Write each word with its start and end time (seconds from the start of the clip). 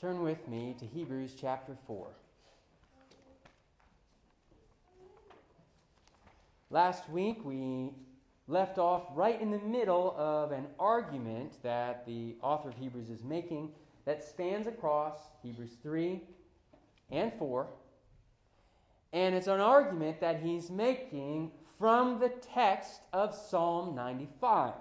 turn 0.00 0.22
with 0.22 0.46
me 0.46 0.76
to 0.78 0.86
Hebrews 0.86 1.34
chapter 1.40 1.76
4. 1.88 2.06
Last 6.70 7.10
week 7.10 7.44
we 7.44 7.90
left 8.46 8.78
off 8.78 9.02
right 9.16 9.40
in 9.40 9.50
the 9.50 9.58
middle 9.58 10.14
of 10.16 10.52
an 10.52 10.66
argument 10.78 11.60
that 11.64 12.06
the 12.06 12.36
author 12.42 12.68
of 12.68 12.76
Hebrews 12.76 13.10
is 13.10 13.24
making 13.24 13.72
that 14.04 14.22
spans 14.22 14.68
across 14.68 15.18
Hebrews 15.42 15.72
3 15.82 16.20
and 17.10 17.32
4. 17.36 17.66
And 19.12 19.34
it's 19.34 19.48
an 19.48 19.58
argument 19.58 20.20
that 20.20 20.40
he's 20.40 20.70
making 20.70 21.50
from 21.76 22.20
the 22.20 22.28
text 22.28 23.00
of 23.12 23.34
Psalm 23.34 23.96
95. 23.96 24.74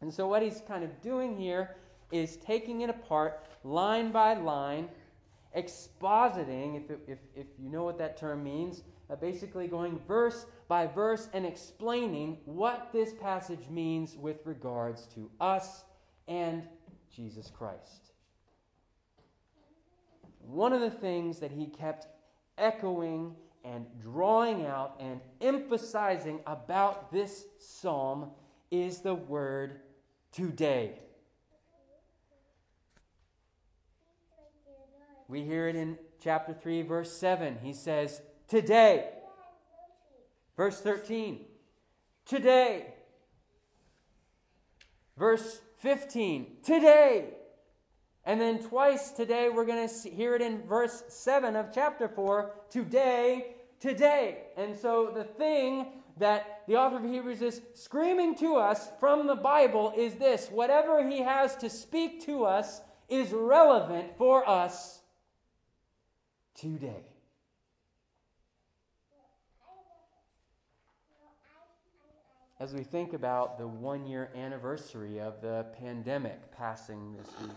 And 0.00 0.12
so, 0.12 0.28
what 0.28 0.40
he's 0.40 0.62
kind 0.66 0.82
of 0.82 1.02
doing 1.02 1.36
here 1.36 1.76
is 2.14 2.36
taking 2.36 2.82
it 2.82 2.90
apart 2.90 3.44
line 3.64 4.12
by 4.12 4.34
line, 4.34 4.88
expositing, 5.56 6.76
if, 6.76 6.88
it, 6.88 7.00
if, 7.08 7.18
if 7.34 7.46
you 7.58 7.68
know 7.68 7.82
what 7.82 7.98
that 7.98 8.16
term 8.16 8.44
means, 8.44 8.84
uh, 9.10 9.16
basically 9.16 9.66
going 9.66 9.98
verse 10.06 10.46
by 10.68 10.86
verse 10.86 11.28
and 11.32 11.44
explaining 11.44 12.38
what 12.44 12.90
this 12.92 13.12
passage 13.14 13.68
means 13.68 14.16
with 14.16 14.38
regards 14.44 15.06
to 15.06 15.28
us 15.40 15.84
and 16.28 16.62
Jesus 17.14 17.50
Christ. 17.50 18.12
One 20.38 20.72
of 20.72 20.80
the 20.80 20.90
things 20.90 21.40
that 21.40 21.50
he 21.50 21.66
kept 21.66 22.06
echoing 22.58 23.34
and 23.64 23.86
drawing 24.00 24.66
out 24.66 24.94
and 25.00 25.20
emphasizing 25.40 26.38
about 26.46 27.10
this 27.10 27.46
psalm 27.58 28.30
is 28.70 29.00
the 29.00 29.14
word 29.14 29.80
today. 30.30 31.00
We 35.28 35.42
hear 35.42 35.68
it 35.68 35.76
in 35.76 35.98
chapter 36.22 36.52
3, 36.52 36.82
verse 36.82 37.10
7. 37.12 37.58
He 37.62 37.72
says, 37.72 38.20
Today. 38.48 39.08
Verse 40.56 40.80
13. 40.80 41.40
Today. 42.26 42.94
Verse 45.16 45.60
15. 45.78 46.58
Today. 46.62 47.30
And 48.26 48.40
then 48.40 48.62
twice 48.62 49.10
today, 49.10 49.48
we're 49.48 49.66
going 49.66 49.88
to 49.88 50.10
hear 50.10 50.34
it 50.34 50.42
in 50.42 50.62
verse 50.62 51.04
7 51.08 51.56
of 51.56 51.72
chapter 51.74 52.08
4. 52.08 52.54
Today, 52.70 53.56
today. 53.80 54.44
And 54.56 54.76
so 54.76 55.10
the 55.14 55.24
thing 55.24 55.86
that 56.18 56.62
the 56.66 56.76
author 56.76 56.96
of 56.96 57.04
Hebrews 57.04 57.42
is 57.42 57.60
screaming 57.74 58.34
to 58.36 58.56
us 58.56 58.88
from 59.00 59.26
the 59.26 59.34
Bible 59.34 59.92
is 59.96 60.14
this 60.14 60.48
whatever 60.50 61.06
he 61.06 61.20
has 61.20 61.56
to 61.56 61.68
speak 61.68 62.24
to 62.26 62.44
us 62.44 62.80
is 63.08 63.32
relevant 63.32 64.16
for 64.16 64.48
us 64.48 65.00
today. 66.54 67.04
As 72.60 72.72
we 72.72 72.82
think 72.82 73.12
about 73.12 73.58
the 73.58 73.66
one 73.66 74.06
year 74.06 74.30
anniversary 74.34 75.20
of 75.20 75.40
the 75.42 75.66
pandemic 75.78 76.52
passing 76.56 77.14
this 77.16 77.28
week, 77.42 77.56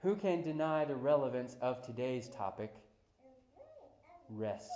who 0.00 0.16
can 0.16 0.42
deny 0.42 0.84
the 0.84 0.96
relevance 0.96 1.56
of 1.60 1.80
today's 1.86 2.28
topic? 2.28 2.74
Rest. 4.28 4.70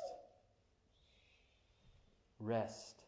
Rest. 2.39 3.03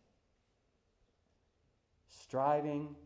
Striving 2.09 2.97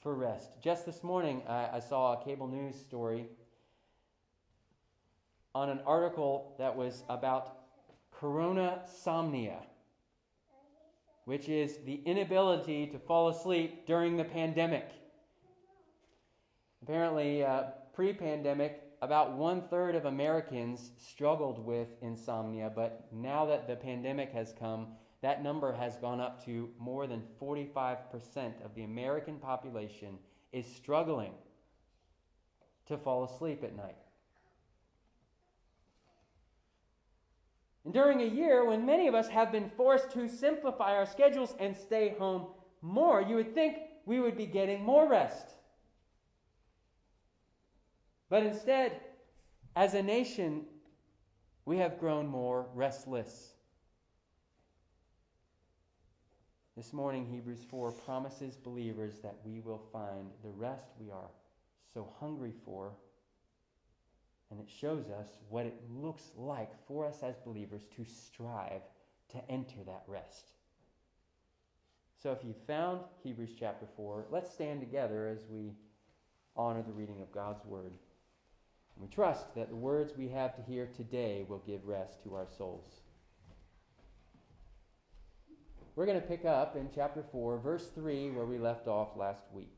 for 0.00 0.14
rest. 0.14 0.62
Just 0.62 0.86
this 0.86 1.04
morning, 1.04 1.42
I, 1.46 1.68
I 1.74 1.80
saw 1.80 2.14
a 2.14 2.24
cable 2.24 2.48
news 2.48 2.74
story 2.74 3.26
on 5.54 5.70
an 5.70 5.80
article 5.86 6.54
that 6.58 6.76
was 6.76 7.04
about 7.08 7.58
coronasomnia, 8.20 9.58
which 11.24 11.48
is 11.48 11.78
the 11.84 12.00
inability 12.04 12.86
to 12.86 12.98
fall 12.98 13.28
asleep 13.28 13.86
during 13.86 14.16
the 14.16 14.24
pandemic. 14.24 14.90
Apparently, 16.82 17.44
uh, 17.44 17.64
pre 17.92 18.12
pandemic, 18.12 18.82
about 19.00 19.36
one 19.36 19.62
third 19.68 19.94
of 19.94 20.06
Americans 20.06 20.90
struggled 20.98 21.64
with 21.64 21.88
insomnia, 22.02 22.70
but 22.74 23.06
now 23.12 23.46
that 23.46 23.68
the 23.68 23.76
pandemic 23.76 24.32
has 24.32 24.54
come, 24.58 24.88
that 25.20 25.42
number 25.42 25.72
has 25.72 25.96
gone 25.96 26.20
up 26.20 26.44
to 26.44 26.68
more 26.78 27.06
than 27.06 27.22
45% 27.40 28.64
of 28.64 28.74
the 28.74 28.84
American 28.84 29.36
population 29.36 30.18
is 30.52 30.66
struggling 30.66 31.32
to 32.86 32.96
fall 32.96 33.24
asleep 33.24 33.62
at 33.62 33.76
night. 33.76 33.96
And 37.88 37.94
during 37.94 38.20
a 38.20 38.26
year 38.26 38.66
when 38.66 38.84
many 38.84 39.08
of 39.08 39.14
us 39.14 39.28
have 39.28 39.50
been 39.50 39.70
forced 39.70 40.10
to 40.10 40.28
simplify 40.28 40.94
our 40.94 41.06
schedules 41.06 41.54
and 41.58 41.74
stay 41.74 42.14
home 42.18 42.48
more, 42.82 43.22
you 43.22 43.34
would 43.36 43.54
think 43.54 43.78
we 44.04 44.20
would 44.20 44.36
be 44.36 44.44
getting 44.44 44.84
more 44.84 45.08
rest. 45.08 45.54
But 48.28 48.42
instead, 48.42 49.00
as 49.74 49.94
a 49.94 50.02
nation, 50.02 50.66
we 51.64 51.78
have 51.78 51.98
grown 51.98 52.26
more 52.26 52.66
restless. 52.74 53.54
This 56.76 56.92
morning, 56.92 57.24
Hebrews 57.24 57.64
4 57.70 57.92
promises 57.92 58.54
believers 58.54 59.14
that 59.22 59.36
we 59.46 59.60
will 59.60 59.82
find 59.94 60.28
the 60.44 60.50
rest 60.50 60.90
we 61.00 61.10
are 61.10 61.30
so 61.94 62.06
hungry 62.20 62.52
for, 62.66 62.92
and 64.50 64.60
it 64.60 64.68
shows 64.68 65.10
us 65.10 65.28
what 65.48 65.66
it 65.66 65.80
looks 65.90 66.30
like 66.36 66.70
for 66.86 67.06
us 67.06 67.22
as 67.22 67.36
believers 67.44 67.82
to 67.96 68.04
strive 68.04 68.82
to 69.30 69.50
enter 69.50 69.82
that 69.86 70.04
rest. 70.06 70.52
So, 72.22 72.32
if 72.32 72.44
you 72.44 72.54
found 72.66 73.00
Hebrews 73.22 73.52
chapter 73.58 73.86
4, 73.96 74.26
let's 74.30 74.52
stand 74.52 74.80
together 74.80 75.28
as 75.28 75.44
we 75.48 75.72
honor 76.56 76.82
the 76.82 76.92
reading 76.92 77.22
of 77.22 77.30
God's 77.30 77.64
Word. 77.64 77.92
And 78.96 79.08
we 79.08 79.14
trust 79.14 79.54
that 79.54 79.68
the 79.68 79.76
words 79.76 80.14
we 80.16 80.28
have 80.28 80.56
to 80.56 80.62
hear 80.62 80.88
today 80.96 81.44
will 81.48 81.62
give 81.64 81.86
rest 81.86 82.22
to 82.24 82.34
our 82.34 82.48
souls. 82.56 83.02
We're 85.94 86.06
going 86.06 86.20
to 86.20 86.26
pick 86.26 86.44
up 86.44 86.76
in 86.76 86.88
chapter 86.94 87.24
4, 87.30 87.58
verse 87.58 87.88
3, 87.94 88.30
where 88.30 88.46
we 88.46 88.58
left 88.58 88.88
off 88.88 89.16
last 89.16 89.44
week. 89.52 89.77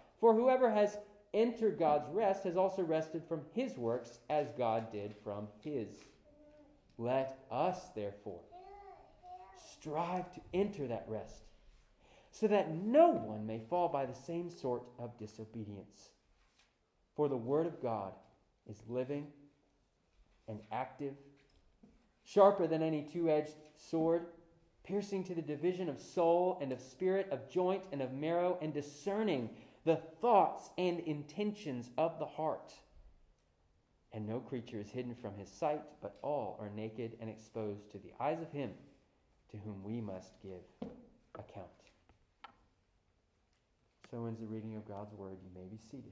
For 0.21 0.35
whoever 0.35 0.69
has 0.69 0.99
entered 1.33 1.79
God's 1.79 2.07
rest 2.11 2.43
has 2.43 2.55
also 2.55 2.83
rested 2.83 3.23
from 3.27 3.41
his 3.53 3.75
works 3.75 4.19
as 4.29 4.51
God 4.55 4.91
did 4.91 5.15
from 5.23 5.47
his. 5.63 5.89
Let 6.99 7.39
us, 7.49 7.89
therefore, 7.95 8.41
strive 9.73 10.31
to 10.35 10.41
enter 10.53 10.87
that 10.87 11.07
rest 11.09 11.41
so 12.29 12.47
that 12.47 12.73
no 12.73 13.09
one 13.09 13.47
may 13.47 13.59
fall 13.67 13.89
by 13.89 14.05
the 14.05 14.13
same 14.13 14.51
sort 14.51 14.83
of 14.99 15.17
disobedience. 15.17 16.11
For 17.15 17.27
the 17.27 17.35
Word 17.35 17.65
of 17.65 17.81
God 17.81 18.13
is 18.69 18.77
living 18.87 19.25
and 20.47 20.59
active, 20.71 21.15
sharper 22.23 22.67
than 22.67 22.83
any 22.83 23.01
two 23.11 23.27
edged 23.29 23.55
sword, 23.75 24.27
piercing 24.83 25.23
to 25.23 25.35
the 25.35 25.41
division 25.41 25.89
of 25.89 25.99
soul 25.99 26.59
and 26.61 26.71
of 26.71 26.79
spirit, 26.79 27.27
of 27.31 27.49
joint 27.49 27.83
and 27.91 28.01
of 28.01 28.13
marrow, 28.13 28.57
and 28.61 28.71
discerning 28.71 29.49
the 29.85 29.97
thoughts 30.21 30.69
and 30.77 30.99
intentions 30.99 31.89
of 31.97 32.19
the 32.19 32.25
heart. 32.25 32.73
And 34.13 34.27
no 34.27 34.39
creature 34.39 34.79
is 34.79 34.89
hidden 34.89 35.15
from 35.15 35.35
his 35.35 35.49
sight, 35.49 35.81
but 36.01 36.17
all 36.21 36.57
are 36.59 36.69
naked 36.69 37.17
and 37.21 37.29
exposed 37.29 37.89
to 37.91 37.97
the 37.97 38.11
eyes 38.19 38.41
of 38.41 38.51
him 38.51 38.71
to 39.51 39.57
whom 39.57 39.83
we 39.83 40.01
must 40.01 40.41
give 40.41 40.89
account. 41.35 41.67
So 44.09 44.25
ends 44.25 44.41
the 44.41 44.47
reading 44.47 44.75
of 44.75 44.85
God's 44.85 45.13
word. 45.13 45.37
You 45.41 45.49
may 45.59 45.67
be 45.67 45.77
seated. 45.89 46.11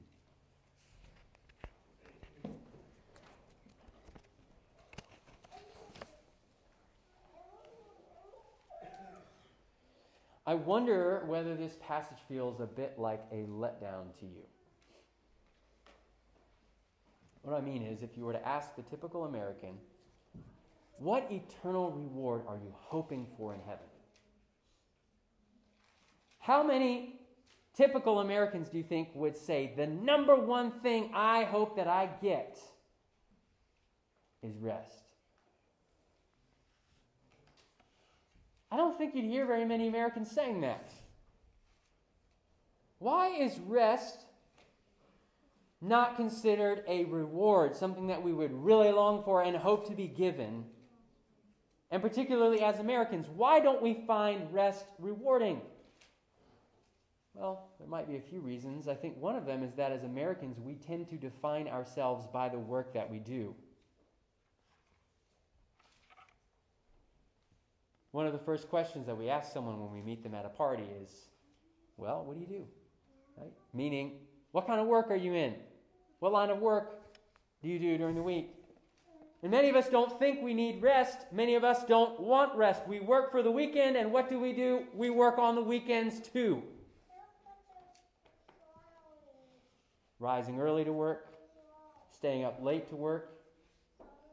I 10.50 10.56
wonder 10.56 11.22
whether 11.28 11.56
this 11.56 11.78
passage 11.80 12.18
feels 12.28 12.60
a 12.60 12.66
bit 12.66 12.96
like 12.98 13.24
a 13.32 13.36
letdown 13.36 14.18
to 14.20 14.26
you. 14.26 14.42
What 17.44 17.56
I 17.56 17.62
mean 17.62 17.84
is, 17.84 18.02
if 18.02 18.18
you 18.18 18.26
were 18.26 18.34
to 18.34 18.48
ask 18.48 18.76
the 18.76 18.82
typical 18.82 19.26
American, 19.26 19.76
what 20.98 21.32
eternal 21.32 21.92
reward 21.92 22.42
are 22.48 22.56
you 22.56 22.74
hoping 22.74 23.28
for 23.38 23.54
in 23.54 23.60
heaven? 23.60 23.86
How 26.40 26.64
many 26.64 27.20
typical 27.76 28.22
Americans 28.22 28.70
do 28.70 28.80
you 28.80 28.84
think 28.84 29.10
would 29.14 29.38
say, 29.38 29.74
the 29.78 29.86
number 29.86 30.36
one 30.36 30.72
thing 30.82 31.12
I 31.14 31.44
hope 31.44 31.76
that 31.76 31.88
I 31.88 32.10
get 32.24 32.58
is 34.42 34.58
rest? 34.58 34.99
I 38.72 38.78
don't 38.78 38.98
think 38.98 39.16
you'd 39.16 39.26
hear 39.26 39.46
very 39.46 39.66
many 39.66 39.88
Americans 39.88 40.30
saying 40.30 40.62
that. 40.62 40.92
Why 43.00 43.30
is 43.30 43.58
rest 43.60 44.26
not 45.82 46.18
considered 46.18 46.84
a 46.88 47.06
reward, 47.06 47.76
something 47.76 48.08
that 48.08 48.22
we 48.22 48.34
would 48.34 48.52
really 48.54 48.92
long 48.92 49.24
for 49.24 49.42
and 49.42 49.56
hope 49.56 49.88
to 49.88 49.96
be 49.96 50.08
given? 50.08 50.66
And 51.92 52.02
particularly 52.02 52.62
as 52.62 52.80
Americans, 52.80 53.28
why 53.28 53.60
don't 53.60 53.82
we 53.82 54.04
find 54.06 54.54
rest 54.54 54.86
rewarding? 55.00 55.62
Well, 57.34 57.70
there 57.80 57.88
might 57.88 58.08
be 58.08 58.18
a 58.18 58.22
few 58.22 58.42
reasons. 58.42 58.88
I 58.88 58.96
think 58.96 59.18
one 59.18 59.36
of 59.36 59.46
them 59.46 59.64
is 59.64 59.74
that 59.76 59.92
as 59.92 60.04
Americans, 60.04 60.60
we 60.60 60.76
tend 60.76 61.08
to 61.10 61.16
define 61.16 61.68
ourselves 61.68 62.28
by 62.32 62.50
the 62.50 62.60
work 62.60 62.94
that 62.94 63.10
we 63.10 63.20
do. 63.20 63.56
One 68.12 68.26
of 68.26 68.34
the 68.34 68.40
first 68.40 68.70
questions 68.70 69.06
that 69.06 69.16
we 69.16 69.30
ask 69.30 69.54
someone 69.54 69.80
when 69.80 69.92
we 69.92 70.02
meet 70.02 70.24
them 70.24 70.34
at 70.34 70.46
a 70.46 70.50
party 70.50 70.84
is, 71.04 71.12
Well, 71.98 72.24
what 72.26 72.36
do 72.36 72.42
you 72.42 72.48
do? 72.48 72.66
Right? 73.38 73.52
Meaning, 73.74 74.20
what 74.52 74.66
kind 74.66 74.82
of 74.82 74.88
work 74.88 75.12
are 75.12 75.16
you 75.16 75.34
in? 75.34 75.56
What 76.20 76.32
line 76.32 76.50
of 76.50 76.60
work 76.60 77.16
do 77.62 77.70
you 77.70 77.78
do 77.80 77.98
during 77.98 78.16
the 78.16 78.24
week? 78.24 78.56
And 79.42 79.52
many 79.52 79.70
of 79.70 79.76
us 79.76 79.88
don't 79.88 80.18
think 80.20 80.42
we 80.42 80.54
need 80.54 80.82
rest. 80.82 81.20
Many 81.32 81.56
of 81.56 81.64
us 81.64 81.86
don't 81.86 82.20
want 82.20 82.56
rest. 82.56 82.82
We 82.88 83.00
work 83.00 83.32
for 83.32 83.42
the 83.42 83.52
weekend, 83.52 83.96
and 83.96 84.12
what 84.12 84.28
do 84.28 84.38
we 84.40 84.52
do? 84.52 84.84
We 84.94 85.10
work 85.10 85.38
on 85.38 85.56
the 85.56 85.62
weekends 85.62 86.20
too. 86.20 86.64
Rising 90.20 90.60
early 90.60 90.84
to 90.84 90.92
work, 90.92 91.28
staying 92.12 92.44
up 92.44 92.62
late 92.62 92.90
to 92.90 92.98
work, 92.98 93.32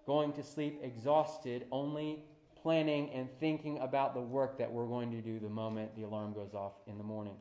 going 0.07 0.33
to 0.33 0.43
sleep 0.43 0.81
exhausted, 0.83 1.67
only 1.71 2.25
planning 2.67 3.09
and 3.15 3.29
thinking 3.39 3.79
about 3.79 4.13
the 4.13 4.21
work 4.21 4.59
that 4.59 4.73
we're 4.73 4.89
going 4.89 5.09
to 5.13 5.21
do 5.21 5.39
the 5.39 5.49
moment 5.49 5.95
the 5.95 6.03
alarm 6.03 6.33
goes 6.33 6.53
off 6.53 6.73
in 6.89 6.99
the 6.99 7.05
morning. 7.05 7.37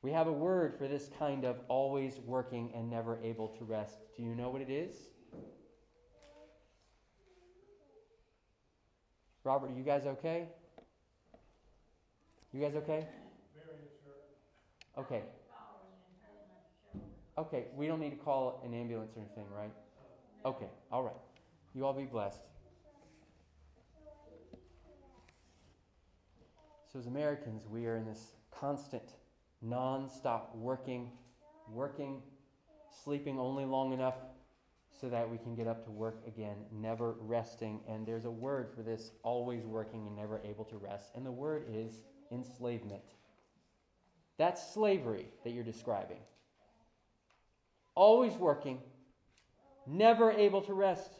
We 0.00 0.10
have 0.12 0.26
a 0.26 0.32
word 0.32 0.74
for 0.78 0.88
this 0.88 1.10
kind 1.18 1.44
of 1.44 1.60
always 1.68 2.18
working 2.20 2.72
and 2.74 2.88
never 2.88 3.18
able 3.22 3.48
to 3.58 3.64
rest. 3.66 3.98
Do 4.16 4.22
you 4.22 4.34
know 4.34 4.48
what 4.48 4.62
it 4.62 4.70
is? 4.70 4.94
Robert, 9.44 9.70
are 9.70 9.74
you 9.74 9.82
guys 9.82 10.06
okay? 10.06 10.46
You 12.54 12.62
guys 12.62 12.74
okay? 12.74 13.06
Okay. 14.96 15.24
Okay, 17.36 17.66
we 17.76 17.86
don't 17.86 18.00
need 18.00 18.10
to 18.10 18.16
call 18.16 18.62
an 18.64 18.72
ambulance 18.72 19.12
or 19.14 19.20
anything, 19.20 19.44
right? 19.54 19.72
Okay, 20.48 20.70
all 20.90 21.02
right. 21.02 21.12
You 21.74 21.84
all 21.84 21.92
be 21.92 22.04
blessed. 22.04 22.40
So, 26.90 26.98
as 26.98 27.06
Americans, 27.06 27.64
we 27.68 27.84
are 27.84 27.96
in 27.96 28.06
this 28.06 28.32
constant, 28.50 29.12
non 29.60 30.08
stop 30.08 30.56
working, 30.56 31.10
working, 31.70 32.22
sleeping 33.04 33.38
only 33.38 33.66
long 33.66 33.92
enough 33.92 34.14
so 34.98 35.10
that 35.10 35.28
we 35.28 35.36
can 35.36 35.54
get 35.54 35.66
up 35.66 35.84
to 35.84 35.90
work 35.90 36.22
again, 36.26 36.56
never 36.72 37.16
resting. 37.20 37.80
And 37.86 38.06
there's 38.06 38.24
a 38.24 38.30
word 38.30 38.70
for 38.74 38.82
this 38.82 39.10
always 39.22 39.66
working 39.66 40.06
and 40.06 40.16
never 40.16 40.40
able 40.46 40.64
to 40.64 40.78
rest. 40.78 41.10
And 41.14 41.26
the 41.26 41.30
word 41.30 41.66
is 41.70 42.00
enslavement. 42.32 43.04
That's 44.38 44.72
slavery 44.72 45.26
that 45.44 45.50
you're 45.50 45.62
describing. 45.62 46.20
Always 47.94 48.32
working, 48.32 48.78
never 49.88 50.30
able 50.30 50.60
to 50.62 50.74
rest. 50.74 51.10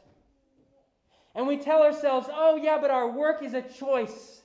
And 1.35 1.47
we 1.47 1.57
tell 1.57 1.83
ourselves, 1.83 2.29
oh, 2.31 2.57
yeah, 2.57 2.79
but 2.81 2.91
our 2.91 3.11
work 3.11 3.43
is 3.43 3.55
a 3.55 3.63
choice. 3.63 4.43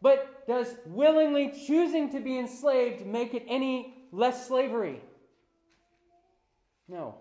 But 0.00 0.46
does 0.46 0.74
willingly 0.86 1.52
choosing 1.66 2.10
to 2.10 2.20
be 2.20 2.38
enslaved 2.38 3.06
make 3.06 3.34
it 3.34 3.44
any 3.48 3.94
less 4.10 4.48
slavery? 4.48 5.00
No. 6.88 7.16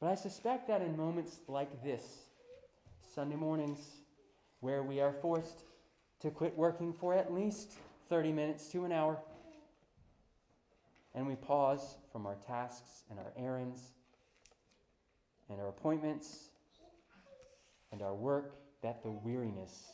But 0.00 0.10
I 0.10 0.14
suspect 0.14 0.68
that 0.68 0.80
in 0.80 0.96
moments 0.96 1.38
like 1.48 1.82
this, 1.82 2.02
Sunday 3.14 3.36
mornings, 3.36 3.78
where 4.60 4.82
we 4.82 5.00
are 5.00 5.12
forced 5.12 5.64
to 6.20 6.30
quit 6.30 6.56
working 6.56 6.92
for 6.92 7.14
at 7.14 7.32
least 7.32 7.72
30 8.08 8.32
minutes 8.32 8.68
to 8.68 8.84
an 8.84 8.92
hour, 8.92 9.18
and 11.14 11.26
we 11.26 11.34
pause 11.34 11.96
from 12.10 12.26
our 12.26 12.36
tasks 12.46 13.04
and 13.10 13.18
our 13.18 13.32
errands 13.36 13.80
and 15.48 15.60
our 15.60 15.68
appointments 15.68 16.48
and 17.92 18.02
our 18.02 18.14
work 18.14 18.54
that 18.82 19.02
the 19.02 19.10
weariness 19.10 19.92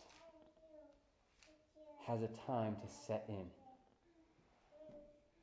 has 2.07 2.23
a 2.23 2.29
time 2.47 2.77
to 2.77 2.89
set 3.07 3.25
in. 3.29 3.45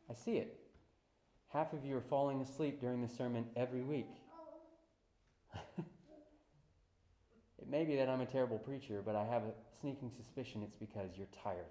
I 0.09 0.13
see 0.13 0.37
it. 0.37 0.57
Half 1.49 1.73
of 1.73 1.85
you 1.85 1.97
are 1.97 2.01
falling 2.01 2.41
asleep 2.41 2.79
during 2.79 3.01
the 3.01 3.07
sermon 3.07 3.45
every 3.55 3.81
week. 3.81 4.09
it 5.77 7.69
may 7.69 7.85
be 7.85 7.95
that 7.97 8.09
I'm 8.09 8.21
a 8.21 8.25
terrible 8.25 8.57
preacher, 8.57 9.01
but 9.05 9.15
I 9.15 9.25
have 9.25 9.43
a 9.43 9.53
sneaking 9.79 10.11
suspicion 10.15 10.63
it's 10.63 10.75
because 10.75 11.11
you're 11.17 11.27
tired. 11.43 11.65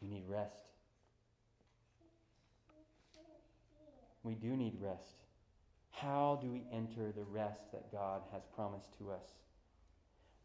You 0.00 0.08
need 0.08 0.24
rest. 0.28 0.67
We 4.22 4.34
do 4.34 4.56
need 4.56 4.74
rest. 4.80 5.16
How 5.90 6.38
do 6.42 6.50
we 6.50 6.64
enter 6.72 7.12
the 7.12 7.24
rest 7.24 7.72
that 7.72 7.90
God 7.92 8.22
has 8.32 8.42
promised 8.54 8.96
to 8.98 9.10
us? 9.10 9.24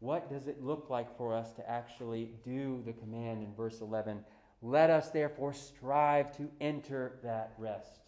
What 0.00 0.28
does 0.28 0.48
it 0.48 0.62
look 0.62 0.90
like 0.90 1.16
for 1.16 1.34
us 1.34 1.52
to 1.52 1.70
actually 1.70 2.30
do 2.44 2.82
the 2.84 2.92
command 2.92 3.42
in 3.42 3.54
verse 3.54 3.80
11? 3.80 4.24
Let 4.62 4.90
us 4.90 5.10
therefore 5.10 5.52
strive 5.52 6.36
to 6.36 6.50
enter 6.60 7.18
that 7.22 7.52
rest. 7.58 8.00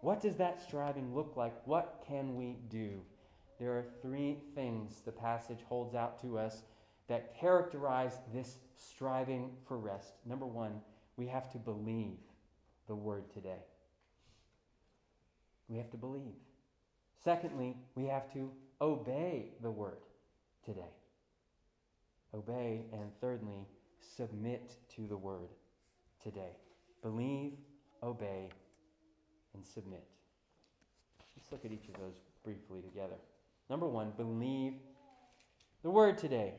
What 0.00 0.20
does 0.20 0.36
that 0.36 0.60
striving 0.60 1.14
look 1.14 1.36
like? 1.36 1.54
What 1.66 2.04
can 2.06 2.36
we 2.36 2.56
do? 2.68 3.00
There 3.58 3.72
are 3.72 3.84
three 4.02 4.38
things 4.54 5.00
the 5.04 5.12
passage 5.12 5.60
holds 5.68 5.94
out 5.94 6.20
to 6.22 6.38
us 6.38 6.62
that 7.08 7.38
characterize 7.38 8.18
this 8.34 8.58
striving 8.76 9.50
for 9.66 9.78
rest. 9.78 10.14
Number 10.26 10.46
one, 10.46 10.80
we 11.16 11.26
have 11.26 11.50
to 11.52 11.58
believe 11.58 12.18
the 12.88 12.94
word 12.94 13.30
today. 13.32 13.60
We 15.72 15.78
have 15.78 15.90
to 15.92 15.96
believe. 15.96 16.34
Secondly, 17.24 17.74
we 17.94 18.04
have 18.04 18.30
to 18.34 18.50
obey 18.82 19.54
the 19.62 19.70
word 19.70 20.02
today. 20.66 20.92
Obey. 22.34 22.84
And 22.92 23.10
thirdly, 23.22 23.66
submit 23.98 24.76
to 24.96 25.06
the 25.06 25.16
word 25.16 25.48
today. 26.22 26.56
Believe, 27.02 27.52
obey, 28.02 28.50
and 29.54 29.64
submit. 29.64 30.04
Let's 31.36 31.50
look 31.50 31.64
at 31.64 31.72
each 31.72 31.88
of 31.88 31.98
those 32.00 32.20
briefly 32.44 32.82
together. 32.82 33.16
Number 33.70 33.88
one, 33.88 34.12
believe 34.18 34.74
the 35.82 35.90
word 35.90 36.18
today. 36.18 36.52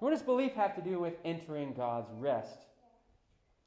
What 0.00 0.10
does 0.10 0.22
belief 0.22 0.52
have 0.52 0.76
to 0.76 0.82
do 0.82 1.00
with 1.00 1.14
entering 1.24 1.72
God's 1.72 2.10
rest? 2.12 2.58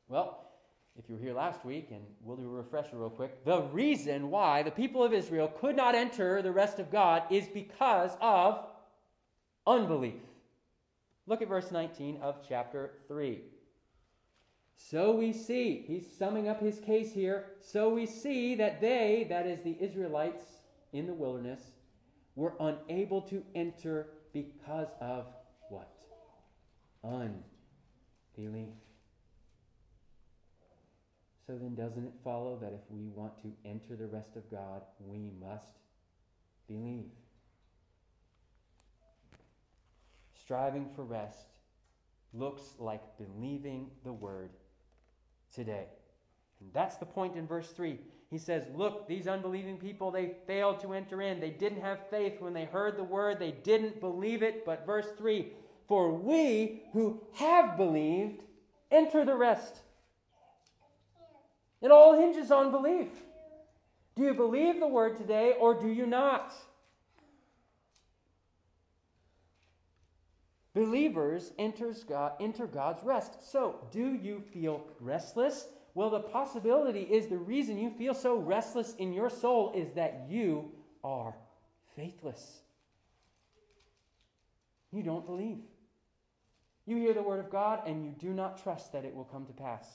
Well, 0.08 0.51
if 0.98 1.08
you 1.08 1.16
were 1.16 1.22
here 1.22 1.34
last 1.34 1.64
week, 1.64 1.88
and 1.92 2.02
we'll 2.22 2.38
do 2.38 2.44
a 2.44 2.48
refresher 2.48 2.98
real 2.98 3.10
quick, 3.10 3.46
the 3.46 3.62
reason 3.72 4.30
why 4.30 4.62
the 4.62 4.72
people 4.72 5.04
of 5.04 5.14
Israel 5.14 5.48
could 5.48 5.76
not 5.76 5.96
enter 5.96 6.42
the 6.42 6.52
rest 6.52 6.80
of 6.80 6.92
God 6.92 7.24
is 7.30 7.48
because 7.48 8.12
of 8.20 8.66
unbelief. 9.66 10.22
Look 11.28 11.42
at 11.42 11.48
verse 11.48 11.72
19 11.72 12.20
of 12.22 12.38
chapter 12.48 12.92
3. 13.08 13.40
So 14.76 15.16
we 15.16 15.32
see, 15.32 15.86
he's 15.88 16.06
summing 16.18 16.50
up 16.50 16.60
his 16.60 16.80
case 16.80 17.14
here. 17.14 17.46
So 17.62 17.90
we 17.94 18.06
see 18.06 18.56
that 18.56 18.82
they, 18.82 19.26
that 19.30 19.46
is 19.46 19.62
the 19.62 19.78
Israelites 19.80 20.44
in 20.92 21.08
the 21.08 21.14
wilderness, 21.14 21.62
were 22.36 22.54
unable 22.60 23.22
to 23.22 23.44
enter 23.56 24.08
because 24.34 24.88
of 25.00 25.28
what? 25.70 25.94
Unbelief. 27.04 28.74
So 31.52 31.58
then, 31.58 31.76
doesn't 31.76 32.06
it 32.06 32.14
follow 32.24 32.58
that 32.62 32.72
if 32.72 32.80
we 32.90 33.10
want 33.10 33.38
to 33.42 33.52
enter 33.66 33.98
the 33.98 34.08
rest 34.08 34.38
of 34.38 34.50
God, 34.50 34.84
we 35.06 35.32
must 35.42 35.68
believe? 36.66 37.12
Striving 40.40 40.88
for 40.96 41.04
rest 41.04 41.48
looks 42.34 42.76
like 42.80 43.02
believing 43.18 43.90
the 44.06 44.14
word 44.14 44.52
today. 45.54 45.88
And 46.62 46.70
that's 46.72 46.96
the 46.96 47.06
point 47.06 47.36
in 47.36 47.46
verse 47.46 47.68
3. 47.72 48.00
He 48.30 48.38
says, 48.38 48.64
Look, 48.74 49.10
these 49.10 49.28
unbelieving 49.28 49.76
people, 49.76 50.10
they 50.10 50.36
failed 50.48 50.80
to 50.80 50.94
enter 50.94 51.22
in. 51.22 51.42
They 51.42 51.50
didn't 51.50 51.82
have 51.82 52.08
faith 52.10 52.40
when 52.40 52.54
they 52.54 52.64
heard 52.64 52.96
the 52.96 53.04
word, 53.04 53.40
they 53.40 53.52
didn't 53.52 54.00
believe 54.00 54.42
it. 54.42 54.66
But 54.66 54.86
verse 54.86 55.08
3 55.18 55.52
For 55.90 56.14
we 56.14 56.84
who 56.94 57.22
have 57.34 57.76
believed 57.76 58.42
enter 58.90 59.26
the 59.26 59.36
rest. 59.36 59.82
It 61.82 61.92
all 61.92 62.20
hinges 62.20 62.52
on 62.52 62.72
belief. 62.72 63.10
Do 64.16 64.24
you 64.24 64.34
believe 64.34 64.80
the 64.80 64.88
word 64.88 65.18
today 65.18 65.56
or 65.60 65.74
do 65.74 65.88
you 65.88 66.06
not? 66.06 66.54
Believers 70.74 71.52
enters 71.60 72.04
God, 72.04 72.34
enter 72.40 72.66
God's 72.66 73.04
rest. 73.04 73.52
So, 73.52 73.88
do 73.92 74.14
you 74.14 74.42
feel 74.54 74.86
restless? 75.00 75.68
Well, 75.94 76.10
the 76.10 76.22
possibility 76.22 77.02
is 77.02 77.28
the 77.28 77.38
reason 77.38 77.78
you 77.78 77.90
feel 77.90 78.14
so 78.14 78.38
restless 78.38 78.96
in 78.96 79.12
your 79.12 79.30
soul 79.30 79.74
is 79.76 79.92
that 79.94 80.28
you 80.30 80.72
are 81.04 81.36
faithless. 81.96 82.62
You 84.94 85.04
don't 85.04 85.26
believe. 85.26 85.60
You 86.86 86.98
hear 86.98 87.14
the 87.14 87.22
word 87.22 87.40
of 87.40 87.52
God 87.52 87.82
and 87.86 88.06
you 88.06 88.14
do 88.18 88.34
not 88.34 88.62
trust 88.64 88.94
that 88.94 89.04
it 89.04 89.14
will 89.14 89.26
come 89.26 89.46
to 89.46 89.54
pass. 89.54 89.88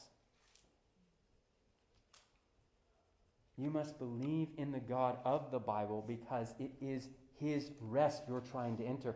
You 3.57 3.71
must 3.71 3.99
believe 3.99 4.49
in 4.59 4.71
the 4.71 4.81
God 4.81 5.19
of 5.25 5.51
the 5.51 5.59
Bible 5.59 6.05
because 6.07 6.55
it 6.59 6.71
is 6.81 7.09
His 7.41 7.71
rest 7.81 8.23
you're 8.29 8.41
trying 8.41 8.77
to 8.77 8.85
enter. 8.85 9.15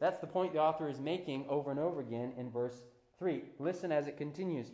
That's 0.00 0.18
the 0.18 0.26
point 0.26 0.52
the 0.52 0.60
author 0.60 0.88
is 0.88 0.98
making 0.98 1.46
over 1.48 1.70
and 1.70 1.80
over 1.80 2.00
again 2.00 2.32
in 2.38 2.50
verse 2.50 2.80
3. 3.18 3.42
Listen 3.58 3.92
as 3.92 4.06
it 4.06 4.16
continues. 4.16 4.68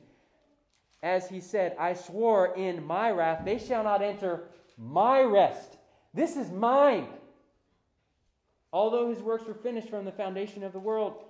As 1.02 1.28
he 1.28 1.40
said, 1.40 1.76
I 1.78 1.94
swore 1.94 2.54
in 2.56 2.84
my 2.84 3.11
wrath, 3.11 3.44
they 3.44 3.58
shall 3.58 3.82
not 3.82 4.02
enter 4.02 4.44
my 4.78 5.22
rest. 5.22 5.76
This 6.14 6.37
is 6.37 6.50
mine. 6.50 7.08
Although 8.72 9.11
his 9.11 9.20
works 9.20 9.44
were 9.44 9.54
finished 9.54 9.90
from 9.90 10.04
the 10.04 10.12
foundation 10.12 10.62
of 10.62 10.72
the 10.72 10.78
world, 10.78 11.25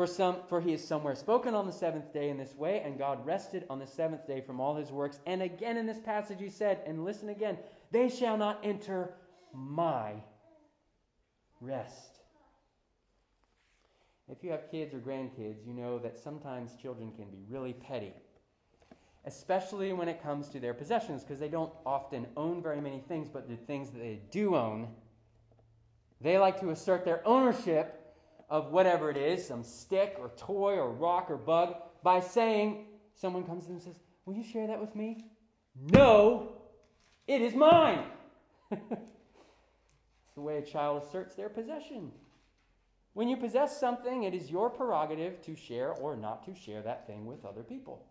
for, 0.00 0.06
some, 0.06 0.36
for 0.48 0.62
he 0.62 0.72
is 0.72 0.82
somewhere 0.82 1.14
spoken 1.14 1.54
on 1.54 1.66
the 1.66 1.72
seventh 1.72 2.10
day 2.10 2.30
in 2.30 2.38
this 2.38 2.56
way, 2.56 2.80
and 2.82 2.96
God 2.96 3.26
rested 3.26 3.66
on 3.68 3.78
the 3.78 3.86
seventh 3.86 4.26
day 4.26 4.40
from 4.40 4.58
all 4.58 4.74
his 4.74 4.90
works. 4.90 5.20
And 5.26 5.42
again 5.42 5.76
in 5.76 5.84
this 5.84 5.98
passage 5.98 6.38
he 6.40 6.48
said, 6.48 6.80
and 6.86 7.04
listen 7.04 7.28
again, 7.28 7.58
they 7.90 8.08
shall 8.08 8.38
not 8.38 8.60
enter 8.62 9.12
my 9.52 10.14
rest. 11.60 12.20
If 14.32 14.42
you 14.42 14.50
have 14.52 14.70
kids 14.70 14.94
or 14.94 15.00
grandkids, 15.00 15.66
you 15.66 15.74
know 15.74 15.98
that 15.98 16.16
sometimes 16.16 16.76
children 16.80 17.12
can 17.12 17.26
be 17.26 17.44
really 17.50 17.74
petty, 17.74 18.14
especially 19.26 19.92
when 19.92 20.08
it 20.08 20.22
comes 20.22 20.48
to 20.48 20.60
their 20.60 20.72
possessions, 20.72 21.24
because 21.24 21.38
they 21.38 21.48
don't 21.48 21.74
often 21.84 22.26
own 22.38 22.62
very 22.62 22.80
many 22.80 23.00
things, 23.00 23.28
but 23.28 23.50
the 23.50 23.56
things 23.56 23.90
that 23.90 23.98
they 23.98 24.22
do 24.30 24.56
own, 24.56 24.88
they 26.22 26.38
like 26.38 26.58
to 26.60 26.70
assert 26.70 27.04
their 27.04 27.20
ownership 27.28 27.99
of 28.50 28.72
whatever 28.72 29.10
it 29.10 29.16
is, 29.16 29.46
some 29.46 29.62
stick 29.62 30.16
or 30.20 30.30
toy 30.36 30.74
or 30.74 30.90
rock 30.90 31.30
or 31.30 31.36
bug, 31.36 31.76
by 32.02 32.18
saying, 32.20 32.86
someone 33.14 33.44
comes 33.44 33.66
in 33.66 33.74
and 33.74 33.82
says, 33.82 34.00
Will 34.26 34.34
you 34.34 34.44
share 34.44 34.66
that 34.66 34.80
with 34.80 34.94
me? 34.94 35.24
No, 35.92 36.52
it 37.26 37.40
is 37.40 37.54
mine. 37.54 38.04
it's 38.70 40.34
the 40.34 40.40
way 40.40 40.58
a 40.58 40.62
child 40.62 41.02
asserts 41.02 41.34
their 41.34 41.48
possession. 41.48 42.10
When 43.12 43.28
you 43.28 43.36
possess 43.36 43.78
something, 43.78 44.24
it 44.24 44.34
is 44.34 44.50
your 44.50 44.70
prerogative 44.70 45.40
to 45.42 45.56
share 45.56 45.92
or 45.92 46.16
not 46.16 46.44
to 46.44 46.54
share 46.54 46.82
that 46.82 47.06
thing 47.06 47.26
with 47.26 47.44
other 47.44 47.62
people. 47.62 48.04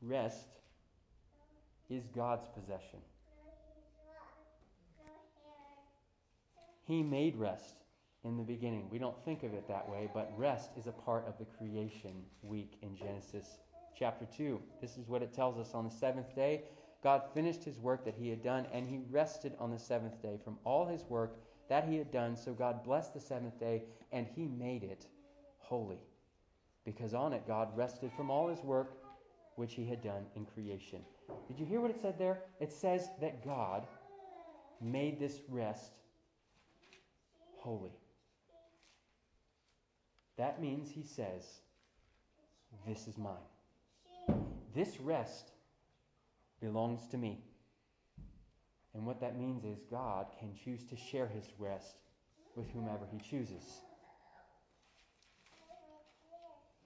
Rest 0.00 0.48
is 1.88 2.06
God's 2.08 2.48
possession. 2.48 2.98
He 6.84 7.02
made 7.02 7.36
rest 7.36 7.81
in 8.24 8.36
the 8.36 8.42
beginning. 8.42 8.88
We 8.90 8.98
don't 8.98 9.20
think 9.24 9.42
of 9.42 9.54
it 9.54 9.66
that 9.68 9.88
way, 9.88 10.08
but 10.14 10.32
rest 10.36 10.70
is 10.76 10.86
a 10.86 10.92
part 10.92 11.26
of 11.26 11.38
the 11.38 11.44
creation 11.56 12.22
week 12.42 12.78
in 12.82 12.96
Genesis 12.96 13.58
chapter 13.98 14.26
2. 14.36 14.60
This 14.80 14.96
is 14.96 15.08
what 15.08 15.22
it 15.22 15.34
tells 15.34 15.58
us 15.58 15.74
on 15.74 15.84
the 15.84 15.94
seventh 15.94 16.34
day. 16.34 16.62
God 17.02 17.22
finished 17.34 17.64
his 17.64 17.78
work 17.78 18.04
that 18.04 18.14
he 18.14 18.28
had 18.28 18.42
done, 18.42 18.66
and 18.72 18.86
he 18.86 19.00
rested 19.10 19.54
on 19.58 19.70
the 19.70 19.78
seventh 19.78 20.22
day 20.22 20.38
from 20.44 20.58
all 20.64 20.86
his 20.86 21.02
work 21.08 21.36
that 21.68 21.88
he 21.88 21.96
had 21.96 22.12
done. 22.12 22.36
So 22.36 22.52
God 22.52 22.84
blessed 22.84 23.14
the 23.14 23.20
seventh 23.20 23.58
day 23.58 23.84
and 24.12 24.26
he 24.34 24.46
made 24.46 24.82
it 24.82 25.06
holy. 25.58 26.00
Because 26.84 27.14
on 27.14 27.32
it, 27.32 27.46
God 27.46 27.74
rested 27.76 28.12
from 28.16 28.30
all 28.30 28.48
his 28.48 28.60
work 28.60 28.98
which 29.56 29.74
he 29.74 29.86
had 29.86 30.02
done 30.02 30.26
in 30.36 30.44
creation. 30.44 31.00
Did 31.48 31.58
you 31.58 31.66
hear 31.66 31.80
what 31.80 31.90
it 31.90 32.00
said 32.00 32.18
there? 32.18 32.42
It 32.60 32.72
says 32.72 33.08
that 33.20 33.44
God 33.44 33.86
made 34.80 35.18
this 35.18 35.40
rest 35.48 35.92
holy. 37.56 37.92
That 40.42 40.60
means 40.60 40.90
he 40.90 41.04
says, 41.04 41.60
This 42.84 43.06
is 43.06 43.16
mine. 43.16 43.36
This 44.74 44.98
rest 44.98 45.52
belongs 46.60 47.06
to 47.12 47.16
me. 47.16 47.44
And 48.92 49.06
what 49.06 49.20
that 49.20 49.38
means 49.38 49.64
is 49.64 49.78
God 49.88 50.26
can 50.40 50.50
choose 50.64 50.82
to 50.90 50.96
share 50.96 51.28
his 51.28 51.44
rest 51.60 51.94
with 52.56 52.68
whomever 52.72 53.06
he 53.12 53.18
chooses. 53.18 53.62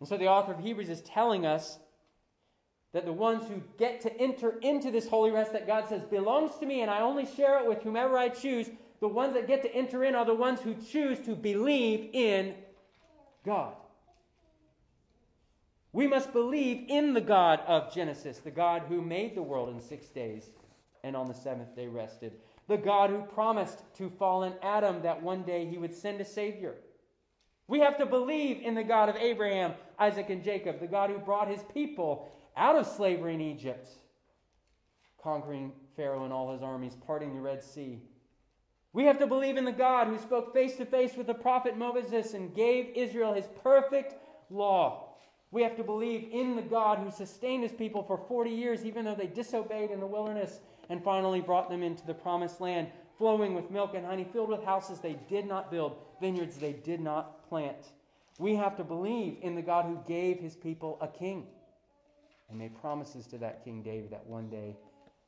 And 0.01 0.07
so 0.07 0.19
the 0.19 0.29
author 0.29 0.53
of 0.53 0.61
Hebrews 0.61 0.91
is 0.91 1.01
telling 1.01 1.47
us 1.47 1.79
that 2.93 3.07
the 3.07 3.13
ones 3.15 3.49
who 3.49 3.63
get 3.79 4.03
to 4.03 4.15
enter 4.21 4.59
into 4.59 4.91
this 4.91 5.09
holy 5.09 5.31
rest 5.31 5.55
that 5.55 5.67
God 5.67 5.89
says 5.89 6.03
belongs 6.03 6.59
to 6.59 6.67
me 6.67 6.83
and 6.83 6.91
I 6.91 7.01
only 7.01 7.25
share 7.25 7.59
it 7.61 7.67
with 7.67 7.83
whomever 7.83 8.19
I 8.19 8.29
choose, 8.29 8.69
the 9.01 9.09
ones 9.09 9.33
that 9.33 9.47
get 9.47 9.63
to 9.63 9.75
enter 9.75 10.05
in 10.05 10.15
are 10.15 10.27
the 10.27 10.35
ones 10.35 10.61
who 10.61 10.75
choose 10.75 11.21
to 11.21 11.35
believe 11.35 12.11
in 12.13 12.55
God. 13.47 13.75
We 15.93 16.07
must 16.07 16.33
believe 16.33 16.85
in 16.89 17.15
the 17.15 17.23
God 17.23 17.61
of 17.67 17.95
Genesis, 17.95 18.39
the 18.39 18.51
God 18.51 18.83
who 18.89 19.01
made 19.01 19.35
the 19.35 19.43
world 19.43 19.71
in 19.71 19.81
six 19.81 20.09
days 20.09 20.51
and 21.05 21.17
on 21.17 21.27
the 21.27 21.33
seventh 21.33 21.75
day 21.75 21.87
rested. 21.87 22.33
The 22.69 22.77
God 22.77 23.09
who 23.11 23.23
promised 23.23 23.83
to 23.95 24.11
fallen 24.11 24.55
Adam 24.63 25.01
that 25.03 25.23
one 25.23 25.45
day 25.45 25.65
he 25.65 25.79
would 25.79 25.95
send 25.95 26.21
a 26.21 26.25
Savior. 26.25 26.75
We 27.69 27.81
have 27.81 27.97
to 27.99 28.07
believe 28.07 28.61
in 28.63 28.75
the 28.75 28.85
God 28.85 29.09
of 29.09 29.17
Abraham, 29.17 29.75
Isaac, 29.99 30.29
and 30.31 30.43
Jacob, 30.45 30.81
the 30.81 30.87
God 30.87 31.11
who 31.11 31.19
brought 31.19 31.49
his 31.49 31.63
people 31.73 32.29
out 32.57 32.77
of 32.77 32.87
slavery 32.87 33.35
in 33.35 33.41
Egypt, 33.41 33.89
conquering 35.23 35.73
Pharaoh 35.97 36.25
and 36.25 36.33
all 36.33 36.53
his 36.53 36.63
armies, 36.63 36.97
parting 37.07 37.35
the 37.35 37.41
Red 37.41 37.63
Sea. 37.63 38.03
We 38.97 39.05
have 39.05 39.19
to 39.19 39.27
believe 39.27 39.59
in 39.59 39.67
the 39.67 39.73
God 39.73 40.07
who 40.07 40.17
spoke 40.17 40.55
face 40.55 40.77
to 40.77 40.87
face 40.87 41.19
with 41.19 41.27
the 41.27 41.35
prophet 41.35 41.77
Moses 41.77 42.33
and 42.33 42.55
gave 42.55 42.97
Israel 42.97 43.35
his 43.35 43.47
perfect 43.63 44.15
law. 44.49 45.11
We 45.51 45.61
have 45.65 45.77
to 45.77 45.85
believe 45.85 46.31
in 46.33 46.57
the 46.57 46.63
God 46.63 47.01
who 47.01 47.11
sustained 47.11 47.63
his 47.63 47.73
people 47.73 48.03
for 48.03 48.17
40 48.17 48.49
years, 48.49 48.87
even 48.87 49.05
though 49.05 49.15
they 49.15 49.27
disobeyed 49.27 49.91
in 49.91 50.01
the 50.01 50.07
wilderness 50.07 50.61
and 50.89 51.05
finally 51.05 51.43
brought 51.43 51.69
them 51.69 51.83
into 51.83 52.07
the 52.07 52.15
promised 52.15 52.59
land, 52.59 52.89
flowing 53.19 53.55
with 53.55 53.71
milk 53.71 53.93
and 53.95 54.07
honey, 54.07 54.27
filled 54.33 54.49
with 54.49 54.65
houses 54.65 54.99
they 54.99 55.19
did 55.29 55.47
not 55.47 55.71
build, 55.71 55.99
vineyards 56.19 56.57
they 56.57 56.73
did 56.73 57.01
not 57.01 57.47
plant. 57.51 57.93
We 58.39 58.55
have 58.55 58.79
to 58.79 58.85
believe 58.85 59.37
in 59.43 59.55
the 59.55 59.61
God 59.61 59.85
who 59.85 60.01
gave 60.09 60.39
his 60.39 60.57
people 60.57 60.97
a 61.03 61.09
king 61.09 61.49
and 62.49 62.59
made 62.59 62.81
promises 62.81 63.27
to 63.27 63.37
that 63.39 63.63
King 63.63 63.83
David 63.83 64.11
that 64.13 64.27
one 64.27 64.49
day 64.49 64.75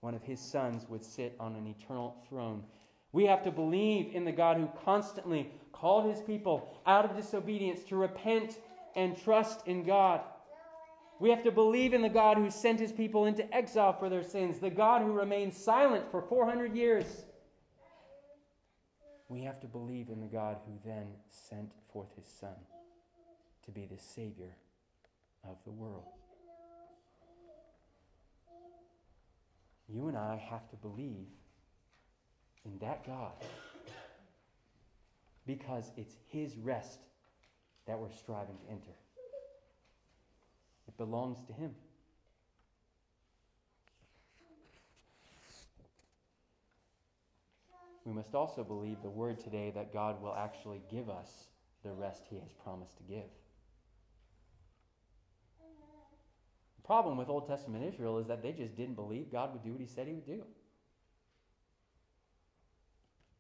one 0.01 0.15
of 0.15 0.23
his 0.23 0.41
sons 0.41 0.87
would 0.89 1.05
sit 1.05 1.37
on 1.39 1.55
an 1.55 1.67
eternal 1.67 2.17
throne. 2.31 2.65
We 3.12 3.25
have 3.25 3.43
to 3.45 3.50
believe 3.50 4.15
in 4.15 4.25
the 4.25 4.33
God 4.33 4.59
who 4.59 4.69
constantly 4.85 5.50
called 5.73 6.11
his 6.11 6.21
people 6.23 6.75
out 6.87 7.05
of 7.05 7.17
disobedience 7.17 7.83
to 7.85 7.97
repent 7.97 8.59
and 8.97 9.17
trust 9.17 9.67
in 9.67 9.85
God. 9.85 10.21
We 11.21 11.31
have 11.31 11.43
to 11.45 11.50
believe 11.50 11.95
in 11.95 12.03
the 12.03 12.09
God 12.09 12.37
who 12.37 12.50
sent 12.50 12.79
his 12.79 12.93
people 12.93 13.27
into 13.27 13.53
exile 13.55 13.93
for 13.93 14.09
their 14.09 14.23
sins, 14.23 14.59
the 14.59 14.71
God 14.71 15.03
who 15.03 15.12
remained 15.12 15.53
silent 15.53 16.11
for 16.11 16.23
400 16.23 16.77
years. 16.77 17.07
We 19.29 19.43
have 19.43 19.61
to 19.61 19.67
believe 19.67 20.09
in 20.09 20.21
the 20.21 20.27
God 20.27 20.59
who 20.67 20.79
then 20.88 21.07
sent 21.29 21.73
forth 21.93 22.15
his 22.17 22.27
Son 22.27 22.55
to 23.65 23.71
be 23.71 23.85
the 23.85 23.99
Savior 23.99 24.57
of 25.45 25.57
the 25.65 25.73
world. 25.73 26.05
You 29.88 30.09
and 30.09 30.17
I 30.17 30.37
have 30.37 30.69
to 30.71 30.77
believe 30.77 31.27
in 32.71 32.79
that 32.87 33.07
God 33.07 33.33
because 35.47 35.91
it's 35.97 36.15
His 36.29 36.57
rest 36.59 37.01
that 37.87 37.99
we're 37.99 38.13
striving 38.13 38.57
to 38.59 38.71
enter. 38.71 38.93
It 40.87 40.97
belongs 40.99 41.39
to 41.47 41.53
Him. 41.55 41.71
We 48.05 48.13
must 48.13 48.35
also 48.35 48.63
believe 48.65 48.99
the 49.03 49.11
word 49.11 49.41
today 49.41 49.73
that 49.75 49.93
God 49.93 50.23
will 50.23 50.35
actually 50.35 50.81
give 50.91 51.11
us 51.11 51.49
the 51.85 51.93
rest 51.93 52.23
He 52.31 52.37
has 52.37 52.53
promised 52.65 52.97
to 52.99 53.03
give. 53.03 53.29
The 56.77 56.87
problem 56.87 57.19
with 57.19 57.29
Old 57.29 57.47
Testament 57.47 57.85
Israel 57.85 58.19
is 58.19 58.27
that 58.29 58.43
they 58.43 58.53
just 58.53 58.77
didn't 58.77 58.95
believe 58.95 59.31
God 59.31 59.53
would 59.53 59.63
do 59.63 59.73
what 59.73 59.81
He 59.81 59.87
said 59.87 60.07
He 60.07 60.15
would 60.15 60.27
do. 60.27 60.43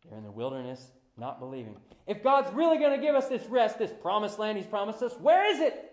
They're 0.08 0.18
in 0.18 0.24
the 0.24 0.30
wilderness, 0.30 0.90
not 1.16 1.40
believing. 1.40 1.76
If 2.06 2.22
God's 2.22 2.52
really 2.54 2.78
going 2.78 2.98
to 2.98 3.04
give 3.04 3.14
us 3.14 3.28
this 3.28 3.46
rest, 3.46 3.78
this 3.78 3.92
promised 4.00 4.38
land 4.38 4.56
He's 4.56 4.66
promised 4.66 5.02
us, 5.02 5.14
where 5.20 5.50
is 5.50 5.60
it? 5.60 5.92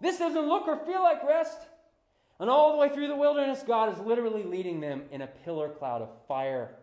This 0.00 0.18
doesn't 0.18 0.48
look 0.48 0.66
or 0.66 0.76
feel 0.76 1.02
like 1.02 1.22
rest. 1.24 1.58
And 2.38 2.48
all 2.48 2.72
the 2.72 2.78
way 2.78 2.88
through 2.88 3.08
the 3.08 3.16
wilderness, 3.16 3.62
God 3.66 3.92
is 3.92 3.98
literally 3.98 4.42
leading 4.42 4.80
them 4.80 5.02
in 5.10 5.20
a 5.20 5.26
pillar 5.26 5.68
cloud 5.68 6.00
of 6.00 6.08
fire. 6.26 6.76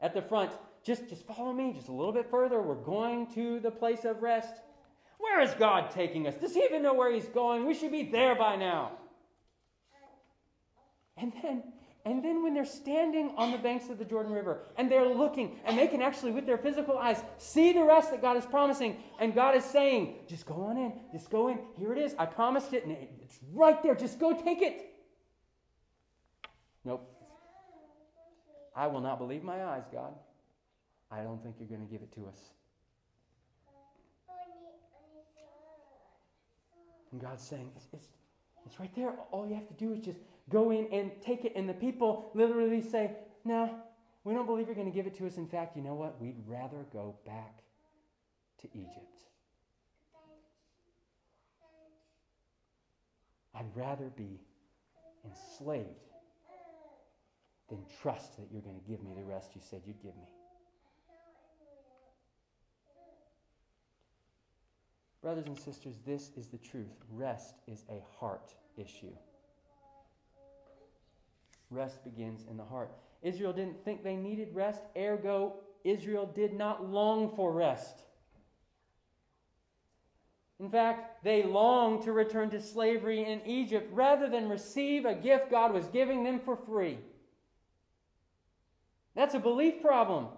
At 0.00 0.14
the 0.14 0.22
front, 0.22 0.52
just, 0.84 1.08
just 1.08 1.26
follow 1.26 1.52
me 1.52 1.72
just 1.72 1.88
a 1.88 1.92
little 1.92 2.12
bit 2.12 2.30
further. 2.30 2.60
We're 2.62 2.74
going 2.74 3.26
to 3.34 3.58
the 3.58 3.70
place 3.70 4.04
of 4.04 4.22
rest. 4.22 4.54
Where 5.18 5.40
is 5.40 5.52
God 5.54 5.90
taking 5.90 6.26
us? 6.28 6.34
Does 6.36 6.54
he 6.54 6.62
even 6.62 6.82
know 6.82 6.94
where 6.94 7.12
he's 7.12 7.28
going? 7.28 7.66
We 7.66 7.74
should 7.74 7.90
be 7.90 8.04
there 8.04 8.34
by 8.36 8.56
now. 8.56 8.92
And 11.16 11.32
then 11.42 11.62
and 12.06 12.22
then 12.22 12.42
when 12.42 12.52
they're 12.52 12.66
standing 12.66 13.32
on 13.38 13.50
the 13.50 13.56
banks 13.56 13.88
of 13.88 13.98
the 13.98 14.04
Jordan 14.04 14.32
River 14.32 14.60
and 14.76 14.90
they're 14.90 15.08
looking 15.08 15.58
and 15.64 15.78
they 15.78 15.86
can 15.86 16.02
actually, 16.02 16.32
with 16.32 16.44
their 16.44 16.58
physical 16.58 16.98
eyes, 16.98 17.22
see 17.38 17.72
the 17.72 17.82
rest 17.82 18.10
that 18.10 18.20
God 18.20 18.36
is 18.36 18.44
promising, 18.44 18.98
and 19.18 19.34
God 19.34 19.56
is 19.56 19.64
saying, 19.64 20.16
just 20.28 20.44
go 20.44 20.54
on 20.64 20.76
in, 20.76 20.92
just 21.12 21.30
go 21.30 21.48
in. 21.48 21.58
Here 21.78 21.92
it 21.92 21.98
is. 21.98 22.14
I 22.18 22.26
promised 22.26 22.74
it, 22.74 22.84
and 22.84 22.94
it's 23.22 23.38
right 23.52 23.82
there. 23.82 23.94
Just 23.94 24.18
go 24.18 24.34
take 24.34 24.60
it. 24.60 24.90
Nope. 26.84 27.10
I 28.76 28.86
will 28.86 29.00
not 29.00 29.18
believe 29.18 29.42
my 29.42 29.64
eyes, 29.64 29.84
God. 29.90 30.12
I 31.10 31.22
don't 31.22 31.42
think 31.42 31.56
you're 31.58 31.68
going 31.68 31.86
to 31.86 31.90
give 31.90 32.02
it 32.02 32.12
to 32.16 32.26
us. 32.26 32.38
And 37.12 37.20
God's 37.20 37.44
saying, 37.44 37.70
it's, 37.76 37.86
it's, 37.92 38.08
it's 38.66 38.80
right 38.80 38.94
there. 38.94 39.12
All 39.30 39.46
you 39.46 39.54
have 39.54 39.68
to 39.68 39.74
do 39.74 39.92
is 39.92 40.00
just 40.00 40.18
go 40.50 40.70
in 40.70 40.88
and 40.92 41.10
take 41.20 41.44
it. 41.44 41.52
And 41.56 41.68
the 41.68 41.74
people 41.74 42.30
literally 42.34 42.82
say, 42.82 43.12
No, 43.44 43.78
we 44.24 44.32
don't 44.32 44.46
believe 44.46 44.66
you're 44.66 44.74
going 44.74 44.90
to 44.90 44.94
give 44.94 45.06
it 45.06 45.16
to 45.18 45.26
us. 45.26 45.36
In 45.36 45.46
fact, 45.46 45.76
you 45.76 45.82
know 45.82 45.94
what? 45.94 46.20
We'd 46.20 46.36
rather 46.46 46.86
go 46.92 47.16
back 47.26 47.62
to 48.60 48.68
Egypt. 48.74 49.20
I'd 53.54 53.76
rather 53.76 54.10
be 54.16 54.40
enslaved 55.24 55.86
than 57.68 57.78
trust 58.02 58.36
that 58.36 58.46
you're 58.52 58.62
going 58.62 58.78
to 58.78 58.90
give 58.90 59.02
me 59.02 59.12
the 59.16 59.22
rest 59.22 59.50
you 59.54 59.60
said 59.62 59.82
you'd 59.86 60.02
give 60.02 60.16
me. 60.16 60.28
Brothers 65.22 65.46
and 65.46 65.58
sisters, 65.58 66.00
this 66.04 66.30
is 66.36 66.48
the 66.48 66.58
truth. 66.58 66.92
Rest 67.10 67.54
is 67.66 67.84
a 67.88 68.02
heart 68.18 68.52
issue. 68.76 69.14
Rest 71.70 72.04
begins 72.04 72.44
in 72.48 72.56
the 72.56 72.64
heart. 72.64 72.92
Israel 73.22 73.52
didn't 73.52 73.84
think 73.84 74.02
they 74.02 74.16
needed 74.16 74.54
rest, 74.54 74.82
ergo, 74.96 75.54
Israel 75.84 76.30
did 76.34 76.54
not 76.54 76.90
long 76.90 77.34
for 77.34 77.52
rest. 77.52 78.02
In 80.60 80.70
fact, 80.70 81.24
they 81.24 81.42
longed 81.42 82.04
to 82.04 82.12
return 82.12 82.48
to 82.50 82.60
slavery 82.60 83.24
in 83.24 83.44
Egypt 83.44 83.90
rather 83.92 84.28
than 84.28 84.48
receive 84.48 85.04
a 85.04 85.14
gift 85.14 85.50
God 85.50 85.72
was 85.72 85.86
giving 85.88 86.22
them 86.22 86.38
for 86.38 86.56
free. 86.56 86.98
That's 89.14 89.34
a 89.34 89.40
belief 89.40 89.82
problem. 89.82 90.28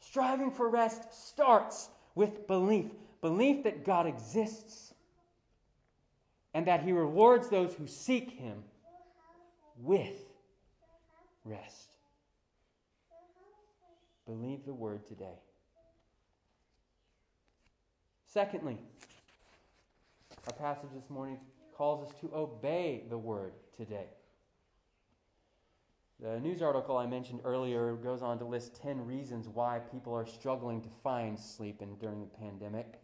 Striving 0.00 0.50
for 0.50 0.68
rest 0.68 1.28
starts 1.28 1.88
with 2.14 2.46
belief 2.46 2.86
belief 3.20 3.64
that 3.64 3.84
God 3.84 4.06
exists 4.06 4.94
and 6.54 6.66
that 6.66 6.82
He 6.82 6.92
rewards 6.92 7.48
those 7.48 7.74
who 7.74 7.86
seek 7.86 8.30
Him 8.30 8.62
with 9.78 10.24
rest. 11.44 11.90
Believe 14.26 14.64
the 14.64 14.74
word 14.74 15.06
today. 15.06 15.38
Secondly, 18.26 18.78
our 20.46 20.52
passage 20.52 20.90
this 20.94 21.08
morning 21.08 21.38
calls 21.76 22.08
us 22.08 22.14
to 22.20 22.30
obey 22.34 23.04
the 23.08 23.16
word 23.16 23.52
today. 23.76 24.08
The 26.18 26.40
news 26.40 26.62
article 26.62 26.96
I 26.96 27.06
mentioned 27.06 27.40
earlier 27.44 27.94
goes 27.94 28.22
on 28.22 28.38
to 28.38 28.44
list 28.46 28.80
10 28.82 29.06
reasons 29.06 29.48
why 29.48 29.80
people 29.92 30.14
are 30.14 30.26
struggling 30.26 30.80
to 30.80 30.88
find 31.02 31.38
sleep 31.38 31.82
in, 31.82 31.94
during 31.96 32.20
the 32.20 32.26
pandemic, 32.26 33.00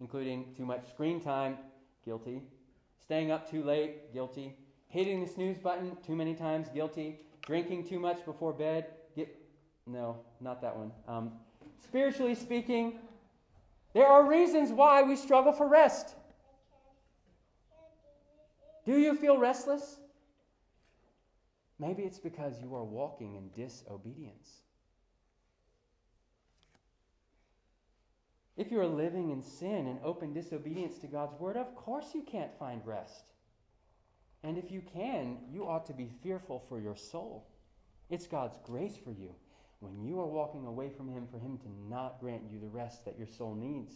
including 0.00 0.54
too 0.56 0.64
much 0.64 0.88
screen 0.88 1.20
time, 1.20 1.58
guilty, 2.04 2.42
staying 3.02 3.30
up 3.30 3.50
too 3.50 3.62
late, 3.62 4.14
guilty, 4.14 4.56
hitting 4.90 5.20
the 5.20 5.26
snooze 5.26 5.56
button 5.56 5.96
too 6.06 6.14
many 6.14 6.34
times, 6.34 6.68
guilty. 6.68 7.20
Drinking 7.46 7.88
too 7.88 7.98
much 7.98 8.24
before 8.26 8.52
bed, 8.52 8.86
get 9.16 9.34
no, 9.86 10.18
not 10.40 10.60
that 10.60 10.76
one. 10.76 10.92
Um, 11.08 11.32
spiritually 11.82 12.34
speaking, 12.34 12.98
there 13.94 14.06
are 14.06 14.28
reasons 14.28 14.70
why 14.70 15.02
we 15.02 15.16
struggle 15.16 15.52
for 15.52 15.66
rest. 15.66 16.14
Do 18.84 18.98
you 18.98 19.14
feel 19.16 19.38
restless? 19.38 19.98
Maybe 21.78 22.02
it's 22.02 22.18
because 22.18 22.60
you 22.60 22.74
are 22.74 22.84
walking 22.84 23.36
in 23.36 23.48
disobedience. 23.56 24.60
If 28.56 28.70
you 28.70 28.78
are 28.80 28.86
living 28.86 29.30
in 29.30 29.42
sin 29.42 29.86
and 29.86 29.98
open 30.04 30.34
disobedience 30.34 30.98
to 30.98 31.06
God's 31.06 31.40
word, 31.40 31.56
of 31.56 31.74
course 31.74 32.08
you 32.14 32.22
can't 32.22 32.52
find 32.58 32.82
rest. 32.84 33.29
And 34.42 34.56
if 34.56 34.70
you 34.70 34.82
can, 34.92 35.38
you 35.52 35.66
ought 35.66 35.86
to 35.86 35.92
be 35.92 36.08
fearful 36.22 36.60
for 36.68 36.80
your 36.80 36.96
soul. 36.96 37.46
It's 38.08 38.26
God's 38.26 38.58
grace 38.64 38.96
for 38.96 39.12
you 39.12 39.34
when 39.80 40.02
you 40.02 40.18
are 40.20 40.26
walking 40.26 40.66
away 40.66 40.90
from 40.90 41.08
Him 41.08 41.26
for 41.30 41.38
Him 41.38 41.58
to 41.58 41.68
not 41.88 42.20
grant 42.20 42.42
you 42.50 42.58
the 42.58 42.68
rest 42.68 43.04
that 43.04 43.18
your 43.18 43.26
soul 43.26 43.54
needs. 43.54 43.94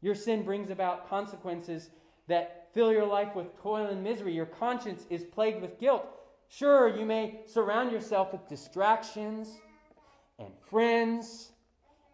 Your 0.00 0.14
sin 0.14 0.42
brings 0.42 0.70
about 0.70 1.08
consequences 1.08 1.90
that 2.28 2.68
fill 2.74 2.92
your 2.92 3.06
life 3.06 3.34
with 3.34 3.60
toil 3.60 3.86
and 3.86 4.02
misery. 4.02 4.34
Your 4.34 4.46
conscience 4.46 5.06
is 5.10 5.24
plagued 5.24 5.62
with 5.62 5.78
guilt. 5.78 6.06
Sure, 6.48 6.88
you 6.88 7.06
may 7.06 7.40
surround 7.46 7.92
yourself 7.92 8.32
with 8.32 8.46
distractions 8.48 9.60
and 10.38 10.52
friends 10.68 11.52